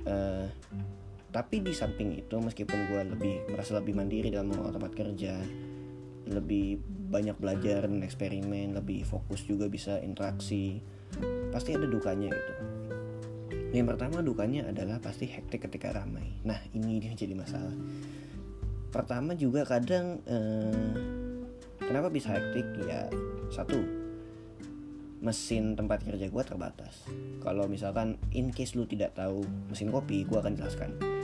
Uh, 0.08 0.48
tapi 1.28 1.60
di 1.60 1.76
samping 1.76 2.16
itu 2.16 2.40
meskipun 2.40 2.88
gue 2.88 3.02
lebih 3.12 3.34
merasa 3.52 3.76
lebih 3.76 3.92
mandiri 3.92 4.32
dalam 4.32 4.48
tempat 4.48 4.92
kerja 4.96 5.36
lebih 6.28 6.80
banyak 7.08 7.36
belajar 7.40 7.88
dan 7.88 8.04
eksperimen 8.04 8.76
lebih 8.76 9.04
fokus 9.04 9.44
juga 9.44 9.68
bisa 9.68 10.00
interaksi 10.00 10.80
pasti 11.48 11.72
ada 11.72 11.88
dukanya 11.88 12.28
gitu. 12.28 12.54
Yang 13.72 13.96
pertama 13.96 14.20
dukanya 14.20 14.68
adalah 14.68 15.00
pasti 15.00 15.24
hektik 15.28 15.68
ketika 15.68 15.92
ramai. 15.92 16.36
Nah 16.44 16.56
ini 16.76 17.00
dia 17.00 17.16
jadi 17.16 17.32
masalah. 17.32 17.72
Pertama 18.92 19.32
juga 19.36 19.64
kadang 19.64 20.20
eh, 20.28 20.92
kenapa 21.80 22.12
bisa 22.12 22.32
hektik? 22.32 22.64
Ya 22.84 23.08
satu 23.48 23.80
mesin 25.24 25.76
tempat 25.80 26.04
kerja 26.04 26.28
gue 26.28 26.44
terbatas. 26.44 27.08
Kalau 27.40 27.64
misalkan 27.68 28.20
in 28.36 28.52
case 28.52 28.76
lu 28.76 28.84
tidak 28.84 29.16
tahu 29.16 29.44
mesin 29.72 29.88
kopi 29.88 30.28
gue 30.28 30.36
akan 30.36 30.56
jelaskan 30.56 31.17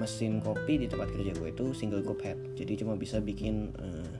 mesin 0.00 0.40
kopi 0.40 0.80
di 0.80 0.86
tempat 0.88 1.12
kerja 1.12 1.36
gue 1.36 1.48
itu 1.52 1.76
single 1.76 2.00
group 2.00 2.24
head. 2.24 2.40
Jadi 2.56 2.80
cuma 2.80 2.96
bisa 2.96 3.20
bikin 3.20 3.68
uh, 3.76 4.16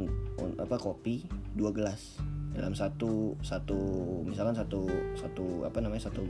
un, 0.00 0.08
un, 0.40 0.50
apa 0.56 0.80
kopi 0.80 1.28
dua 1.52 1.68
gelas. 1.76 2.16
Dalam 2.56 2.72
satu 2.72 3.36
satu 3.44 3.76
misalkan 4.24 4.56
satu 4.56 4.88
satu 5.20 5.68
apa 5.68 5.84
namanya 5.84 6.08
satu 6.08 6.24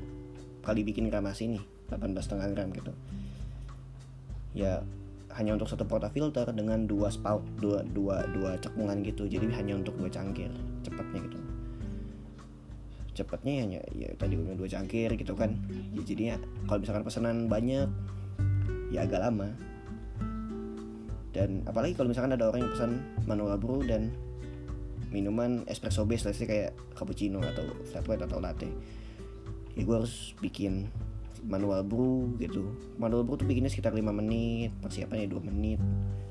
kali 0.67 0.83
bikin 0.83 1.07
gramasi 1.07 1.55
nih 1.55 1.63
18,5 1.95 2.55
gram 2.59 2.69
gitu. 2.75 2.91
Ya 4.59 4.83
hanya 5.39 5.55
untuk 5.55 5.71
satu 5.71 5.87
porta 5.87 6.11
filter 6.11 6.51
dengan 6.51 6.91
dua 6.91 7.15
spout 7.15 7.47
dua 7.63 7.87
dua 7.87 8.27
dua 8.35 8.59
cekungan 8.59 9.07
gitu. 9.07 9.31
Jadi 9.31 9.47
hanya 9.55 9.79
untuk 9.79 9.95
dua 9.95 10.11
cangkir 10.11 10.51
cepatnya 10.83 11.23
gitu 11.31 11.44
cepatnya 13.15 13.63
hanya 13.63 13.81
ya 13.95 14.11
tadi 14.19 14.35
udah 14.35 14.59
dua 14.59 14.69
cangkir 14.69 15.15
gitu 15.15 15.33
kan. 15.39 15.55
Ya 15.95 16.03
jadinya 16.03 16.37
kalau 16.67 16.83
misalkan 16.83 17.03
pesanan 17.07 17.37
banyak 17.47 17.89
ya 18.91 19.07
agak 19.07 19.23
lama. 19.23 19.55
Dan 21.35 21.67
apalagi 21.67 21.99
kalau 21.99 22.15
misalkan 22.15 22.35
ada 22.35 22.47
orang 22.47 22.63
yang 22.63 22.73
pesan 22.75 22.93
manual 23.27 23.59
brew 23.59 23.83
dan 23.83 24.15
minuman 25.11 25.63
espresso 25.71 26.03
base 26.07 26.27
lah 26.27 26.35
kayak 26.35 26.71
cappuccino 26.95 27.39
atau 27.39 27.71
flat 27.87 28.07
white 28.11 28.27
atau 28.27 28.43
latte 28.43 28.67
ya 29.75 29.83
gue 29.83 29.95
harus 29.95 30.35
bikin 30.39 30.91
manual 31.45 31.85
brew 31.85 32.33
gitu. 32.41 32.73
Manual 32.97 33.27
brew 33.27 33.37
tuh 33.37 33.45
bikinnya 33.45 33.69
sekitar 33.69 33.93
5 33.93 34.01
menit 34.15 34.73
persiapannya 34.81 35.29
2 35.29 35.51
menit. 35.51 35.79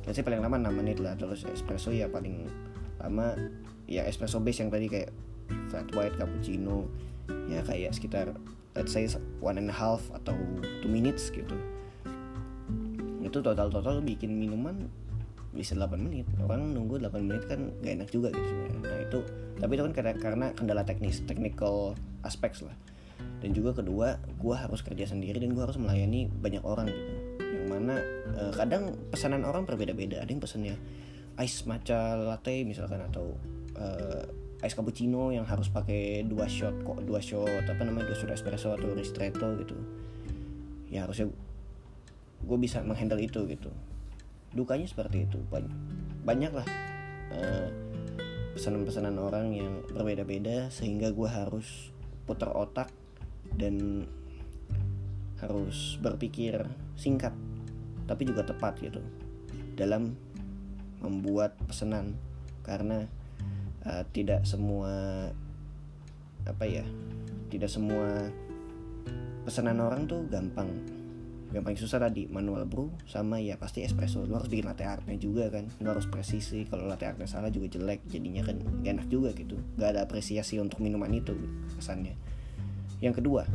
Let's 0.03 0.17
say 0.17 0.25
paling 0.25 0.41
lama 0.41 0.57
6 0.57 0.73
menit 0.73 0.97
lah. 0.97 1.13
Terus 1.13 1.45
espresso 1.45 1.93
ya 1.93 2.09
paling 2.09 2.49
lama 2.97 3.37
ya 3.85 4.07
espresso 4.09 4.41
base 4.41 4.65
yang 4.65 4.71
tadi 4.73 4.89
kayak 4.89 5.11
flat 5.71 5.88
white 5.95 6.15
cappuccino 6.19 6.88
ya 7.47 7.63
kayak 7.63 7.95
sekitar 7.95 8.35
let's 8.73 8.93
say 8.93 9.05
one 9.39 9.57
and 9.57 9.69
a 9.69 9.75
half 9.75 10.01
atau 10.13 10.35
two 10.81 10.89
minutes 10.89 11.29
gitu. 11.29 11.55
Itu 13.23 13.39
total-total 13.41 14.01
bikin 14.03 14.33
minuman 14.38 14.89
bisa 15.53 15.77
8 15.77 15.93
menit. 16.01 16.25
Orang 16.41 16.73
nunggu 16.73 16.97
8 16.97 17.13
menit 17.21 17.45
kan 17.45 17.69
gak 17.81 17.93
enak 18.01 18.09
juga 18.09 18.33
gitu 18.33 18.45
sebenarnya. 18.45 18.79
Nah 18.81 19.00
itu 19.05 19.19
tapi 19.62 19.71
itu 19.77 19.83
kan 19.85 19.93
karena, 19.93 20.13
karena 20.17 20.45
kendala 20.57 20.83
teknis 20.83 21.21
technical 21.23 21.93
aspects 22.25 22.65
lah. 22.65 22.73
Dan 23.39 23.53
juga 23.53 23.77
kedua 23.77 24.17
gue 24.41 24.55
harus 24.57 24.81
kerja 24.81 25.05
sendiri 25.05 25.38
dan 25.38 25.53
gue 25.53 25.63
harus 25.63 25.77
melayani 25.77 26.27
banyak 26.27 26.65
orang 26.65 26.89
gitu. 26.89 27.13
Yang 27.39 27.67
mana 27.69 27.95
eh, 28.41 28.53
kadang 28.57 28.97
pesanan 29.13 29.45
orang 29.45 29.69
berbeda-beda. 29.69 30.19
Ada 30.25 30.29
yang 30.33 30.41
pesannya 30.41 30.75
ice 31.41 31.65
matcha 31.65 32.17
latte 32.17 32.62
misalkan 32.62 33.01
atau 33.09 33.33
uh, 33.73 34.21
ice 34.63 34.75
cappuccino 34.79 35.36
yang 35.36 35.43
harus 35.43 35.67
pakai 35.67 36.24
dua 36.24 36.48
shot 36.48 36.72
kok 36.88 37.03
dua 37.03 37.20
shot 37.20 37.67
apa 37.67 37.84
namanya 37.84 38.15
dua 38.15 38.17
shot 38.17 38.32
espresso 38.32 38.72
atau 38.72 38.96
ristretto 38.96 39.60
gitu. 39.60 39.75
Ya 40.88 41.03
harusnya 41.03 41.27
gue 42.43 42.58
bisa 42.60 42.79
menghandle 42.79 43.20
itu 43.20 43.43
gitu. 43.46 43.70
Dukanya 44.55 44.88
seperti 44.88 45.27
itu. 45.27 45.39
Banyak 45.51 45.74
banyak 46.24 46.51
lah 46.55 46.67
uh, 47.36 47.67
pesanan-pesanan 48.55 49.20
orang 49.20 49.51
yang 49.51 49.84
berbeda-beda 49.91 50.72
sehingga 50.72 51.12
gue 51.12 51.27
harus 51.27 51.91
putar 52.24 52.55
otak 52.55 52.88
dan 53.60 54.08
harus 55.43 56.00
berpikir 56.00 56.63
singkat 56.96 57.36
tapi 58.08 58.24
juga 58.24 58.48
tepat 58.48 58.79
gitu 58.79 59.03
dalam 59.75 60.15
membuat 61.03 61.60
pesanan. 61.67 62.15
Karena 62.63 63.03
uh, 63.87 64.03
tidak 64.11 64.43
semua 64.43 64.91
apa 66.43 66.65
ya 66.67 66.83
tidak 67.47 67.71
semua 67.71 68.27
pesanan 69.43 69.79
orang 69.83 70.07
tuh 70.09 70.25
gampang. 70.27 70.67
Yang 71.53 71.63
paling 71.69 71.79
susah 71.85 71.99
tadi 72.01 72.25
manual 72.25 72.65
brew 72.65 72.89
sama 73.05 73.37
ya 73.37 73.61
pasti 73.61 73.85
espresso. 73.85 74.25
Lu 74.25 74.33
harus 74.33 74.49
bikin 74.49 74.65
latte 74.65 74.89
artnya 74.89 75.13
juga 75.21 75.53
kan. 75.53 75.69
Lu 75.85 75.93
harus 75.93 76.09
presisi 76.09 76.65
kalau 76.65 76.89
latte 76.89 77.05
artnya 77.05 77.29
salah 77.29 77.53
juga 77.53 77.69
jelek 77.69 78.01
jadinya 78.09 78.41
kan 78.41 78.57
gak 78.81 78.89
enak 78.97 79.07
juga 79.13 79.29
gitu. 79.37 79.61
Gak 79.77 79.93
ada 79.93 80.01
apresiasi 80.01 80.57
untuk 80.57 80.81
minuman 80.81 81.13
itu 81.13 81.37
kesannya. 81.77 82.17
Yang 83.05 83.21
kedua 83.21 83.45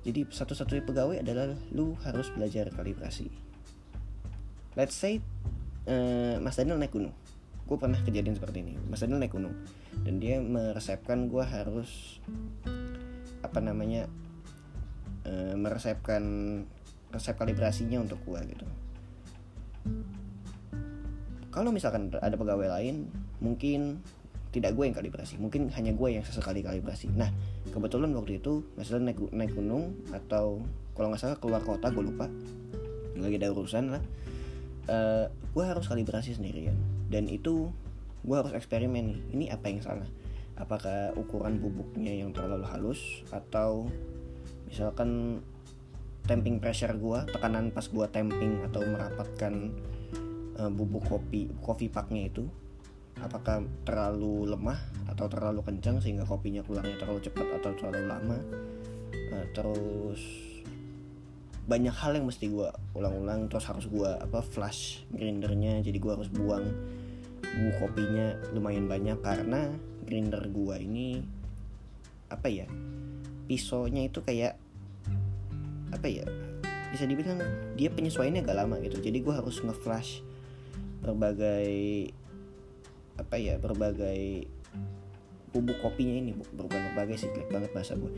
jadi 0.00 0.24
satu-satunya 0.24 0.82
pegawai 0.88 1.20
adalah 1.20 1.52
lu 1.76 1.92
harus 2.08 2.32
belajar 2.32 2.72
kalibrasi. 2.72 3.28
Let's 4.72 4.96
say 4.96 5.20
uh, 5.84 6.40
Mas 6.40 6.56
Daniel 6.56 6.80
naik 6.80 6.94
gunung 6.96 7.12
gue 7.70 7.78
pernah 7.78 8.02
kejadian 8.02 8.34
seperti 8.34 8.66
ini. 8.66 8.74
Mas 8.90 8.98
Daniel 8.98 9.22
naik 9.22 9.30
gunung 9.30 9.54
dan 10.02 10.18
dia 10.18 10.42
meresepkan 10.42 11.30
gue 11.30 11.44
harus 11.46 12.18
apa 13.46 13.62
namanya 13.62 14.10
uh, 15.22 15.54
meresepkan 15.54 16.22
resep 17.14 17.38
kalibrasinya 17.38 18.02
untuk 18.02 18.18
gue 18.26 18.42
gitu. 18.50 18.66
Kalau 21.54 21.70
misalkan 21.70 22.10
ada 22.18 22.34
pegawai 22.34 22.66
lain 22.66 23.06
mungkin 23.38 24.02
tidak 24.50 24.74
gue 24.74 24.90
yang 24.90 24.96
kalibrasi 24.98 25.38
mungkin 25.38 25.70
hanya 25.70 25.94
gue 25.94 26.08
yang 26.10 26.26
sesekali 26.26 26.66
kalibrasi. 26.66 27.06
Nah 27.14 27.30
kebetulan 27.70 28.10
waktu 28.18 28.42
itu 28.42 28.66
misalnya 28.74 29.14
naik 29.14 29.30
naik 29.30 29.54
gunung 29.54 29.94
atau 30.10 30.58
kalau 30.98 31.14
nggak 31.14 31.22
salah 31.22 31.38
keluar 31.38 31.62
kota 31.62 31.86
gue 31.94 32.02
lupa. 32.02 32.26
Lagi 33.14 33.38
ada 33.38 33.54
urusan 33.54 33.94
lah. 33.94 34.02
Uh, 34.90 35.30
gue 35.54 35.62
harus 35.62 35.86
kalibrasi 35.86 36.34
sendirian 36.34 36.74
dan 37.10 37.26
itu 37.26 37.68
gue 38.22 38.36
harus 38.36 38.54
eksperimen 38.54 39.04
nih 39.10 39.20
ini 39.34 39.44
apa 39.50 39.66
yang 39.66 39.82
salah? 39.82 40.08
Apakah 40.54 41.16
ukuran 41.18 41.58
bubuknya 41.58 42.14
yang 42.14 42.30
terlalu 42.30 42.64
halus 42.70 43.26
atau 43.34 43.90
misalkan 44.70 45.42
tamping 46.28 46.62
pressure 46.62 46.94
gue 46.94 47.18
tekanan 47.34 47.74
pas 47.74 47.82
gue 47.82 48.06
tamping 48.12 48.62
atau 48.70 48.86
merapatkan 48.86 49.54
uh, 50.62 50.70
bubuk 50.70 51.02
kopi 51.10 51.50
kopi 51.58 51.90
paknya 51.90 52.30
itu 52.30 52.46
apakah 53.18 53.66
terlalu 53.84 54.48
lemah 54.48 54.78
atau 55.10 55.26
terlalu 55.28 55.60
kencang 55.66 56.00
sehingga 56.00 56.24
kopinya 56.24 56.62
keluarnya 56.64 56.96
terlalu 56.96 57.20
cepat 57.24 57.46
atau 57.60 57.70
terlalu 57.74 58.02
lama? 58.06 58.38
Uh, 59.34 59.46
terus 59.56 60.22
banyak 61.70 61.94
hal 61.94 62.18
yang 62.18 62.26
mesti 62.26 62.50
gue 62.50 62.66
ulang-ulang 62.98 63.46
terus 63.46 63.62
harus 63.70 63.86
gue 63.86 64.10
apa 64.10 64.42
flash 64.42 65.06
grindernya 65.14 65.78
jadi 65.86 65.98
gue 66.02 66.12
harus 66.18 66.26
buang 66.26 66.66
bu 67.50 67.70
kopinya 67.82 68.38
lumayan 68.54 68.86
banyak 68.86 69.18
karena 69.24 69.74
grinder 70.06 70.46
gue 70.46 70.76
ini 70.78 71.22
apa 72.30 72.46
ya 72.46 72.66
pisaunya 73.50 74.06
itu 74.06 74.22
kayak 74.22 74.54
apa 75.90 76.06
ya 76.06 76.22
bisa 76.90 77.06
dibilang 77.06 77.42
dia 77.74 77.90
penyesuaiannya 77.90 78.42
agak 78.42 78.56
lama 78.58 78.76
gitu. 78.82 78.98
Jadi 78.98 79.18
gue 79.22 79.34
harus 79.34 79.62
ngeflash 79.62 80.22
berbagai 81.02 82.10
apa 83.18 83.36
ya 83.36 83.58
berbagai 83.58 84.46
bubuk 85.50 85.82
kopinya 85.82 86.14
ini 86.14 86.30
bukan 86.34 86.78
berbagai 86.94 87.26
sih 87.26 87.30
jelek 87.34 87.50
banget 87.50 87.70
bahasa 87.74 87.98
gue 87.98 88.10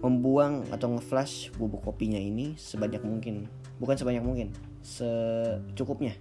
membuang 0.00 0.64
atau 0.70 0.96
ngeflash 0.96 1.50
bubuk 1.58 1.82
kopinya 1.82 2.16
ini 2.16 2.54
sebanyak 2.56 3.02
mungkin 3.02 3.50
bukan 3.82 3.98
sebanyak 3.98 4.22
mungkin 4.22 4.48
secukupnya 4.80 6.14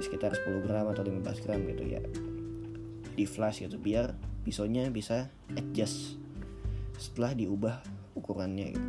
di 0.00 0.02
sekitar 0.08 0.32
10 0.32 0.64
gram 0.64 0.88
atau 0.88 1.04
15 1.04 1.44
gram 1.44 1.60
gitu 1.68 1.84
ya 1.84 2.00
di 3.12 3.24
flash 3.28 3.60
gitu 3.60 3.76
biar 3.76 4.16
pisaunya 4.48 4.88
bisa 4.88 5.28
adjust 5.52 6.16
setelah 6.96 7.36
diubah 7.36 7.84
ukurannya 8.16 8.72
gitu 8.72 8.88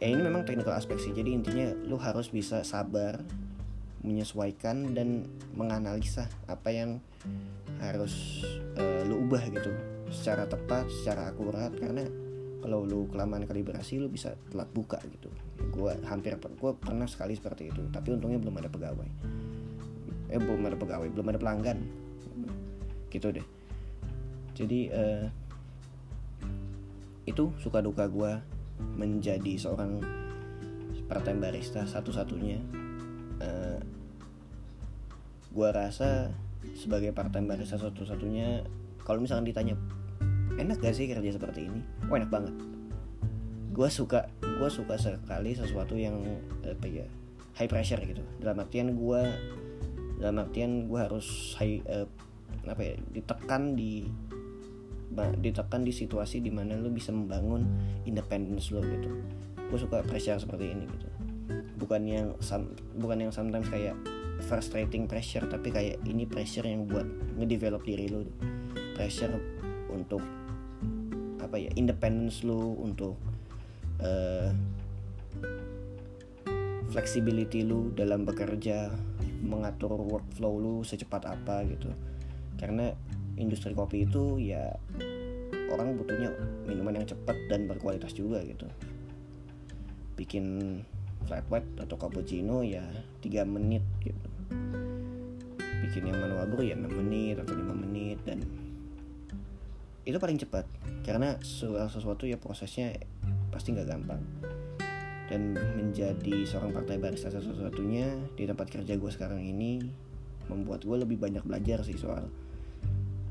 ya 0.00 0.08
ini 0.08 0.24
memang 0.24 0.48
technical 0.48 0.72
aspek 0.72 0.96
sih 0.96 1.12
jadi 1.12 1.36
intinya 1.36 1.76
lu 1.84 2.00
harus 2.00 2.32
bisa 2.32 2.64
sabar 2.64 3.20
menyesuaikan 4.06 4.96
dan 4.96 5.28
menganalisa 5.52 6.30
apa 6.46 6.72
yang 6.72 7.02
harus 7.82 8.44
uh, 8.78 9.02
lu 9.04 9.26
ubah 9.26 9.42
gitu 9.50 9.74
secara 10.14 10.46
tepat, 10.46 10.86
secara 11.02 11.34
akurat 11.34 11.74
karena 11.74 12.06
kalau 12.62 12.82
lu 12.82 13.06
kelamaan 13.10 13.46
kalibrasi 13.46 13.98
lu 13.98 14.10
bisa 14.10 14.34
telat 14.50 14.70
buka 14.70 15.02
gitu. 15.10 15.30
Gua 15.74 15.94
hampir 16.06 16.34
gue 16.38 16.72
pernah 16.78 17.06
sekali 17.06 17.36
seperti 17.36 17.70
itu, 17.70 17.82
tapi 17.90 18.14
untungnya 18.14 18.38
belum 18.40 18.56
ada 18.58 18.70
pegawai. 18.70 19.35
Eh 20.36 20.40
belum 20.40 20.68
ada 20.68 20.76
pegawai, 20.76 21.08
belum 21.08 21.32
ada 21.32 21.40
pelanggan. 21.40 21.80
Gitu 23.08 23.32
deh. 23.32 23.46
Jadi 24.52 24.92
uh, 24.92 25.24
itu 27.24 27.48
suka 27.56 27.80
duka 27.80 28.04
gue 28.06 28.32
menjadi 29.00 29.56
seorang 29.56 30.04
part-time 31.08 31.40
barista 31.42 31.82
satu-satunya 31.88 32.58
uh, 33.40 33.80
gue 35.50 35.68
rasa 35.72 36.30
sebagai 36.76 37.10
part-time 37.16 37.48
barista 37.50 37.80
satu-satunya 37.80 38.62
kalau 39.02 39.22
misalkan 39.22 39.46
ditanya 39.46 39.74
enak 40.58 40.82
gak 40.82 40.94
sih 40.94 41.08
kerja 41.08 41.34
seperti 41.34 41.66
ini 41.70 41.80
oh 42.10 42.14
enak 42.14 42.30
banget 42.30 42.54
gue 43.74 43.88
suka 43.92 44.28
gue 44.40 44.70
suka 44.72 44.96
sekali 44.96 45.52
sesuatu 45.52 45.94
yang 45.98 46.16
apa 46.64 46.86
ya 46.88 47.06
high 47.60 47.68
pressure 47.68 48.00
gitu 48.02 48.24
dalam 48.40 48.60
artian 48.60 48.96
gue 48.96 49.22
dalam 50.16 50.42
artian 50.42 50.88
gue 50.88 51.00
harus 51.00 51.54
high 51.60 51.80
uh, 51.86 52.08
apa 52.66 52.82
ya 52.82 52.94
ditekan 53.12 53.76
di 53.78 54.08
ditekan 55.16 55.86
di 55.86 55.94
situasi 55.94 56.44
di 56.44 56.52
mana 56.52 56.76
lo 56.76 56.92
bisa 56.92 57.14
membangun 57.14 57.64
independence 58.04 58.74
lo 58.74 58.84
gitu. 58.84 59.08
Gue 59.70 59.78
suka 59.80 60.04
pressure 60.04 60.36
seperti 60.36 60.76
ini 60.76 60.84
gitu. 60.84 61.08
Bukan 61.80 62.02
yang 62.04 62.26
bukan 62.98 63.18
yang 63.28 63.32
sometimes 63.32 63.70
kayak 63.70 63.96
frustrating 64.44 65.08
pressure 65.08 65.46
tapi 65.48 65.72
kayak 65.72 65.96
ini 66.04 66.28
pressure 66.28 66.68
yang 66.68 66.84
buat 66.84 67.06
ngedevelop 67.38 67.86
diri 67.86 68.12
lu. 68.12 68.28
Pressure 68.92 69.32
untuk 69.88 70.20
apa 71.40 71.56
ya 71.56 71.70
independence 71.78 72.42
lu 72.42 72.76
untuk 72.82 73.16
uh, 74.02 74.50
flexibility 76.90 77.62
lu 77.62 77.94
dalam 77.94 78.26
bekerja 78.26 78.90
mengatur 79.46 79.94
workflow 79.94 80.58
lu 80.58 80.74
secepat 80.82 81.24
apa 81.30 81.62
gitu. 81.70 81.88
Karena 82.58 82.90
industri 83.38 83.72
kopi 83.72 84.04
itu 84.08 84.42
ya 84.42 84.74
orang 85.70 85.94
butuhnya 85.94 86.32
minuman 86.66 86.98
yang 87.02 87.06
cepat 87.06 87.36
dan 87.48 87.70
berkualitas 87.70 88.12
juga 88.12 88.42
gitu. 88.42 88.66
Bikin 90.18 90.44
flat 91.26 91.46
white 91.50 91.68
atau 91.78 91.96
cappuccino 91.98 92.66
ya 92.66 92.82
3 93.22 93.46
menit 93.46 93.82
gitu. 94.02 94.28
Bikin 95.86 96.10
yang 96.10 96.18
manual 96.18 96.50
brew 96.50 96.66
ya 96.66 96.74
6 96.74 96.90
menit 96.90 97.36
atau 97.38 97.54
5 97.54 97.70
menit 97.72 98.18
dan 98.26 98.42
itu 100.06 100.16
paling 100.18 100.38
cepat. 100.38 100.66
Karena 101.06 101.38
sesuatu 101.42 102.26
ya 102.26 102.38
prosesnya 102.40 102.94
pasti 103.54 103.72
nggak 103.72 103.88
gampang 103.88 104.22
dan 105.26 105.58
menjadi 105.74 106.46
seorang 106.46 106.70
partai 106.70 107.02
barista 107.02 107.28
satu-satunya 107.30 108.36
di 108.38 108.46
tempat 108.46 108.70
kerja 108.70 108.94
gue 108.94 109.10
sekarang 109.10 109.42
ini 109.42 109.82
membuat 110.46 110.86
gue 110.86 111.02
lebih 111.02 111.18
banyak 111.18 111.42
belajar 111.42 111.82
sih 111.82 111.98
soal 111.98 112.30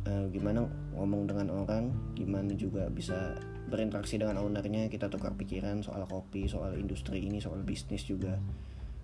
uh, 0.05 0.25
gimana 0.31 0.67
ngomong 0.95 1.27
dengan 1.27 1.47
orang 1.55 1.95
gimana 2.13 2.51
juga 2.53 2.91
bisa 2.91 3.39
berinteraksi 3.65 4.21
dengan 4.21 4.37
ownernya 4.39 4.87
kita 4.87 5.09
tukar 5.09 5.33
pikiran 5.33 5.81
soal 5.81 6.05
kopi 6.05 6.45
soal 6.45 6.77
industri 6.77 7.25
ini 7.25 7.41
soal 7.41 7.65
bisnis 7.65 8.05
juga. 8.05 8.37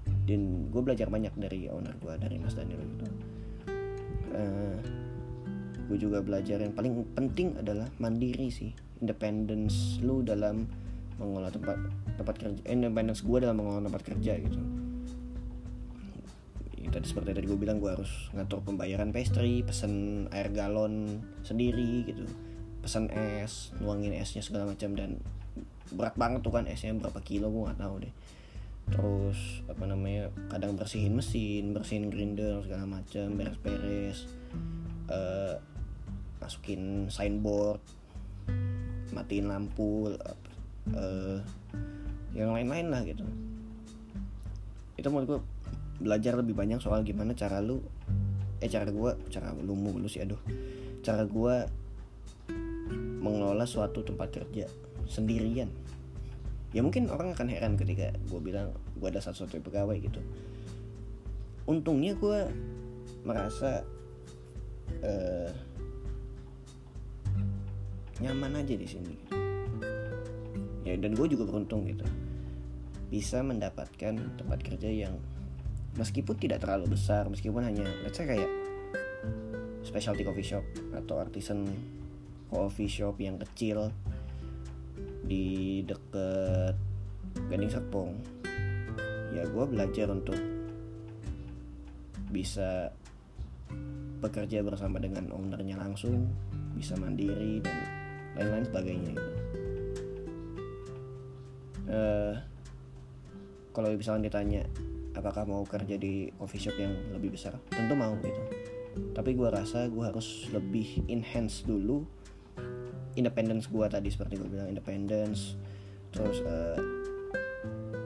Dan 0.01 0.69
gue 0.69 0.81
belajar 0.81 1.09
banyak 1.09 1.33
dari 1.37 1.69
owner 1.69 1.93
gue 1.97 2.13
dari 2.17 2.37
Mas 2.37 2.53
Daniel 2.53 2.81
gitu. 2.81 3.05
Uh, 3.05 4.37
eh, 4.37 4.77
gue 5.89 5.97
juga 5.97 6.23
belajar 6.23 6.61
yang 6.61 6.71
paling 6.71 7.03
penting 7.17 7.57
adalah 7.59 7.89
mandiri 7.99 8.47
sih 8.47 8.71
independence 9.01 9.99
lu 9.99 10.21
dalam 10.21 10.69
mengolah 11.21 11.53
tempat 11.53 11.77
tempat 12.17 12.35
kerja. 12.41 12.59
Eh, 12.65 12.73
independence 12.73 13.21
gue 13.21 13.37
dalam 13.37 13.61
mengolah 13.61 13.85
tempat 13.85 14.01
kerja 14.01 14.33
gitu. 14.41 14.59
Ya, 16.81 16.89
tadi 16.89 17.05
seperti 17.05 17.37
tadi 17.37 17.45
gue 17.45 17.59
bilang 17.61 17.77
gue 17.77 17.93
harus 17.93 18.09
ngatur 18.33 18.65
pembayaran 18.65 19.13
pastry 19.13 19.61
pesen 19.61 20.25
air 20.33 20.49
galon 20.49 21.21
sendiri 21.45 22.09
gitu. 22.09 22.25
Pesan 22.81 23.13
es 23.13 23.69
nuangin 23.77 24.17
esnya 24.17 24.41
segala 24.41 24.73
macam 24.73 24.97
dan 24.97 25.21
berat 25.93 26.17
banget 26.17 26.41
tuh 26.41 26.49
kan 26.49 26.65
esnya 26.65 26.97
berapa 26.97 27.21
kilo 27.21 27.53
gue 27.53 27.69
nggak 27.69 27.79
tahu 27.79 27.95
deh. 28.01 28.13
Terus 28.89 29.61
apa 29.69 29.85
namanya 29.85 30.33
kadang 30.49 30.73
bersihin 30.73 31.13
mesin 31.13 31.77
bersihin 31.77 32.09
grinder 32.09 32.65
segala 32.65 32.99
macam 32.99 33.37
beres-beres 33.37 34.25
uh, 35.07 35.61
masukin 36.41 37.07
signboard 37.13 37.77
matiin 39.13 39.51
lampu 39.51 40.09
uh, 40.89 41.39
yang 42.33 42.55
lain-lain 42.55 42.87
lah 42.89 43.01
gitu. 43.05 43.23
Itu 44.97 45.07
menurut 45.11 45.27
gue 45.27 45.39
belajar 46.01 46.33
lebih 46.39 46.57
banyak 46.57 46.81
soal 46.81 47.05
gimana 47.05 47.37
cara 47.37 47.61
lu 47.61 47.77
eh 48.57 48.69
cara 48.69 48.89
gue 48.89 49.11
cara 49.29 49.53
lu 49.57 49.77
mulu 49.77 50.09
sih 50.09 50.23
aduh. 50.23 50.39
Cara 51.01 51.25
gue 51.25 51.55
mengelola 53.21 53.65
suatu 53.69 54.01
tempat 54.01 54.33
kerja 54.33 54.65
sendirian. 55.05 55.69
Ya 56.71 56.81
mungkin 56.81 57.11
orang 57.11 57.35
akan 57.35 57.51
heran 57.51 57.75
ketika 57.75 58.15
gue 58.31 58.39
bilang 58.41 58.71
gue 58.97 59.07
ada 59.09 59.19
satu-satu 59.19 59.59
pegawai 59.61 59.97
gitu. 59.99 60.21
Untungnya 61.67 62.17
gue 62.17 62.49
merasa 63.21 63.85
uh, 65.03 65.51
nyaman 68.21 68.61
aja 68.61 68.73
di 68.73 68.87
sini. 68.87 69.13
gitu. 69.13 69.50
Ya 70.81 70.97
dan 70.97 71.13
gue 71.13 71.27
juga 71.29 71.45
beruntung 71.45 71.85
gitu 71.85 72.05
bisa 73.11 73.43
mendapatkan 73.43 74.15
tempat 74.39 74.59
kerja 74.63 74.87
yang 74.87 75.19
meskipun 75.99 76.39
tidak 76.39 76.63
terlalu 76.63 76.95
besar 76.95 77.27
meskipun 77.27 77.67
hanya 77.67 77.83
let's 78.07 78.15
say 78.15 78.25
kayak 78.25 78.47
specialty 79.83 80.23
coffee 80.23 80.45
shop 80.45 80.63
atau 80.95 81.19
artisan 81.19 81.67
coffee 82.47 82.87
shop 82.87 83.19
yang 83.19 83.35
kecil 83.35 83.91
di 85.27 85.81
deket 85.83 86.75
Gading 87.51 87.71
Serpong 87.71 88.11
ya 89.31 89.43
gue 89.47 89.65
belajar 89.67 90.11
untuk 90.11 90.39
bisa 92.31 92.95
bekerja 94.23 94.63
bersama 94.63 95.01
dengan 95.01 95.27
ownernya 95.35 95.75
langsung 95.75 96.31
bisa 96.77 96.95
mandiri 96.95 97.59
dan 97.59 97.77
lain-lain 98.37 98.65
sebagainya 98.69 99.11
gitu. 99.17 99.31
Uh, 101.91 102.33
kalau 103.75 103.91
misalnya 103.91 104.31
ditanya 104.31 104.63
apakah 105.15 105.43
mau 105.43 105.63
kerja 105.67 105.99
di 105.99 106.31
coffee 106.39 106.61
shop 106.61 106.75
yang 106.79 106.95
lebih 107.11 107.35
besar? 107.35 107.55
Tentu 107.71 107.93
mau 107.95 108.15
gitu. 108.19 108.41
Tapi 109.15 109.35
gue 109.35 109.47
rasa 109.47 109.87
gue 109.87 110.03
harus 110.03 110.47
lebih 110.51 111.03
enhance 111.07 111.63
dulu 111.63 112.03
independence 113.15 113.67
gue 113.67 113.85
tadi 113.91 114.07
seperti 114.07 114.39
gue 114.39 114.47
bilang 114.47 114.71
independence. 114.71 115.59
Terus 116.15 116.43
uh, 116.43 116.79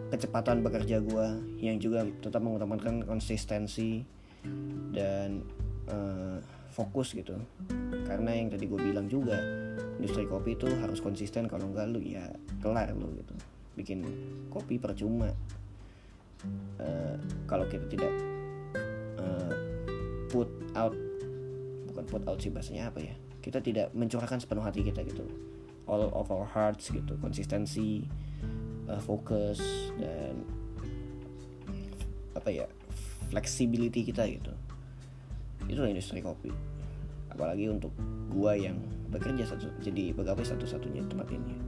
kecepatan 0.09 0.61
bekerja 0.65 1.01
gue 1.01 1.27
yang 1.61 1.77
juga 1.81 2.05
tetap 2.21 2.41
mengutamakan 2.41 3.05
konsistensi 3.05 4.05
dan 4.93 5.41
uh, 5.89 6.37
fokus 6.73 7.13
gitu. 7.13 7.37
Karena 8.05 8.37
yang 8.37 8.53
tadi 8.53 8.69
gue 8.69 8.77
bilang 8.81 9.09
juga 9.09 9.37
industri 9.97 10.29
kopi 10.29 10.53
itu 10.57 10.69
harus 10.81 11.01
konsisten 11.01 11.49
kalau 11.49 11.69
enggak 11.69 11.89
lu 11.89 12.01
ya 12.01 12.29
kelar 12.61 12.93
lu 12.93 13.09
gitu 13.17 13.33
bikin 13.75 14.01
kopi 14.49 14.79
percuma. 14.79 15.29
Uh, 16.77 17.17
kalau 17.49 17.65
kita 17.67 17.85
tidak 17.89 18.13
uh, 19.19 19.53
put 20.29 20.47
out 20.77 20.93
bukan 21.91 22.05
put 22.05 22.23
out 22.27 22.39
sih 22.39 22.51
bahasanya 22.51 22.89
apa 22.89 23.03
ya? 23.03 23.15
Kita 23.43 23.61
tidak 23.61 23.93
mencurahkan 23.93 24.41
sepenuh 24.41 24.63
hati 24.63 24.81
kita 24.81 25.03
gitu. 25.05 25.27
All 25.85 26.09
of 26.09 26.33
our 26.33 26.47
hearts 26.49 26.89
gitu 26.89 27.13
konsistensi 27.21 28.07
uh, 28.89 29.01
fokus 29.03 29.61
dan 29.99 30.41
apa 32.33 32.49
ya 32.49 32.65
flexibility 33.29 34.01
kita 34.07 34.25
gitu. 34.27 34.51
Itu 35.67 35.83
industri 35.85 36.23
kopi. 36.23 36.49
Apalagi 37.29 37.67
untuk 37.67 37.91
gua 38.31 38.55
yang 38.55 38.79
bekerja 39.11 39.47
satu 39.47 39.69
jadi 39.79 40.11
pegawai 40.11 40.43
satu-satunya 40.43 41.07
tempat 41.07 41.29
ini 41.31 41.64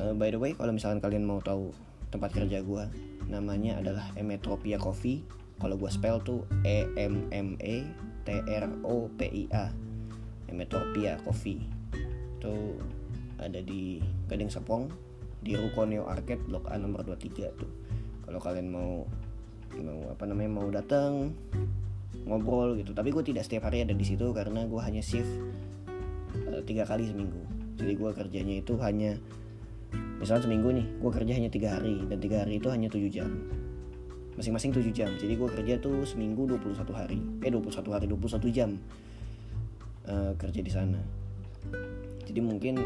uh, 0.00 0.14
by 0.16 0.32
the 0.32 0.40
way 0.40 0.52
kalau 0.56 0.72
misalkan 0.72 1.00
kalian 1.00 1.24
mau 1.24 1.40
tahu 1.40 1.72
tempat 2.12 2.32
kerja 2.32 2.62
gua 2.62 2.88
namanya 3.26 3.82
adalah 3.82 4.06
Emetropia 4.14 4.78
Coffee. 4.78 5.26
Kalau 5.56 5.80
gua 5.80 5.88
spell 5.88 6.20
tuh 6.20 6.44
E 6.62 6.84
M 7.00 7.26
M 7.32 7.56
E 7.64 7.82
T 8.22 8.28
R 8.44 8.68
O 8.84 9.08
P 9.16 9.20
I 9.24 9.44
A 9.52 9.72
Emetropia 10.52 11.18
Coffee. 11.24 11.64
Itu 12.36 12.76
ada 13.40 13.60
di 13.60 14.00
Gading 14.28 14.52
Serpong 14.52 14.88
di 15.40 15.56
Rukoneo 15.56 16.08
Arcade 16.08 16.44
Blok 16.44 16.68
A 16.72 16.76
nomor 16.76 17.04
23 17.04 17.60
tuh. 17.60 17.70
Kalau 18.24 18.40
kalian 18.40 18.68
mau 18.68 19.04
mau 19.76 20.00
apa 20.08 20.24
namanya 20.24 20.50
mau 20.50 20.68
datang 20.68 21.32
ngobrol 22.24 22.76
gitu. 22.80 22.92
Tapi 22.96 23.12
gue 23.12 23.22
tidak 23.22 23.44
setiap 23.46 23.68
hari 23.68 23.84
ada 23.84 23.92
di 23.92 24.04
situ 24.04 24.32
karena 24.32 24.64
gue 24.66 24.80
hanya 24.80 25.00
shift 25.04 25.30
uh, 26.48 26.60
tiga 26.64 26.84
kali 26.84 27.06
seminggu. 27.06 27.42
Jadi 27.76 27.92
gue 27.92 28.10
kerjanya 28.12 28.54
itu 28.60 28.74
hanya 28.80 29.20
misalnya 30.18 30.42
seminggu 30.48 30.68
nih 30.72 30.86
gue 30.98 31.10
kerja 31.12 31.32
hanya 31.36 31.50
tiga 31.52 31.68
hari 31.78 32.02
dan 32.08 32.18
tiga 32.18 32.42
hari 32.42 32.58
itu 32.58 32.68
hanya 32.72 32.88
tujuh 32.90 33.10
jam. 33.10 33.30
Masing-masing 34.36 34.76
7 34.76 34.92
jam 34.92 35.08
jadi 35.16 35.32
gue 35.32 35.48
kerja 35.48 35.74
tuh 35.80 36.04
seminggu 36.04 36.44
21 36.44 36.76
hari 36.92 37.16
eh 37.40 37.48
21 37.48 37.72
hari 37.88 38.04
21 38.04 38.52
jam 38.52 38.76
uh, 40.04 40.36
kerja 40.36 40.60
di 40.60 40.68
sana. 40.68 41.00
Jadi 42.28 42.40
mungkin 42.44 42.76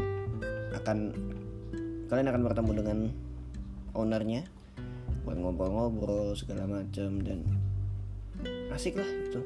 akan 0.71 0.97
kalian 2.07 2.27
akan 2.31 2.41
bertemu 2.47 2.71
dengan 2.79 2.97
ownernya 3.91 4.47
buat 5.27 5.37
ngobrol-ngobrol 5.37 6.33
segala 6.33 6.65
macam 6.65 7.19
dan 7.19 7.43
asik 8.71 8.95
lah 8.95 9.05
itu 9.05 9.43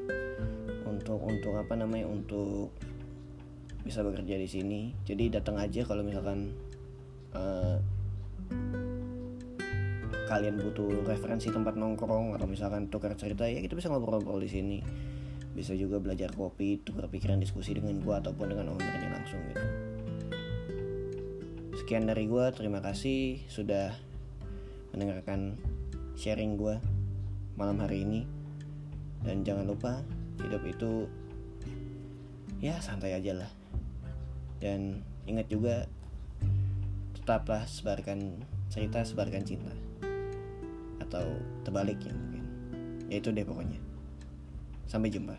untuk 0.86 1.20
untuk 1.20 1.58
apa 1.58 1.74
namanya 1.74 2.06
untuk 2.06 2.70
bisa 3.82 4.02
bekerja 4.02 4.34
di 4.38 4.48
sini. 4.50 4.80
Jadi 5.06 5.30
datang 5.30 5.58
aja 5.58 5.82
kalau 5.86 6.02
misalkan 6.02 6.54
uh, 7.34 7.80
kalian 10.26 10.58
butuh 10.58 11.06
referensi 11.06 11.54
tempat 11.54 11.78
nongkrong 11.78 12.34
atau 12.34 12.50
misalkan 12.50 12.90
tukar 12.90 13.14
cerita 13.14 13.46
ya 13.46 13.62
kita 13.62 13.78
bisa 13.78 13.88
ngobrol-ngobrol 13.88 14.42
di 14.42 14.50
sini. 14.50 14.78
Bisa 15.56 15.72
juga 15.72 15.96
belajar 15.96 16.36
kopi 16.36 16.84
tukar 16.84 17.08
pikiran 17.08 17.40
diskusi 17.40 17.72
dengan 17.72 17.96
gue 18.04 18.12
ataupun 18.12 18.52
dengan 18.52 18.76
ownernya 18.76 19.08
langsung 19.08 19.40
gitu. 19.48 19.66
Sekian 21.80 22.04
dari 22.04 22.28
gue 22.28 22.44
terima 22.52 22.84
kasih 22.84 23.40
sudah 23.48 23.94
mendengarkan 24.92 25.56
sharing 26.18 26.60
gue 26.60 26.76
malam 27.56 27.80
hari 27.80 28.04
ini. 28.04 28.28
Dan 29.24 29.46
jangan 29.48 29.64
lupa 29.64 30.04
hidup 30.44 30.60
itu 30.68 31.08
ya 32.60 32.76
santai 32.84 33.16
aja 33.16 33.32
lah. 33.40 33.50
Dan 34.60 35.00
ingat 35.24 35.48
juga 35.48 35.88
tetaplah 37.26 37.66
sebarkan 37.66 38.38
cerita 38.70 39.02
sebarkan 39.02 39.42
cinta. 39.42 39.74
Atau 41.02 41.26
terbalik 41.66 41.98
ya 41.98 42.14
mungkin. 42.14 42.46
Ya 43.10 43.18
itu 43.18 43.34
deh 43.34 43.42
pokoknya. 43.42 43.82
Sampai 44.86 45.10
jumpa. 45.10 45.34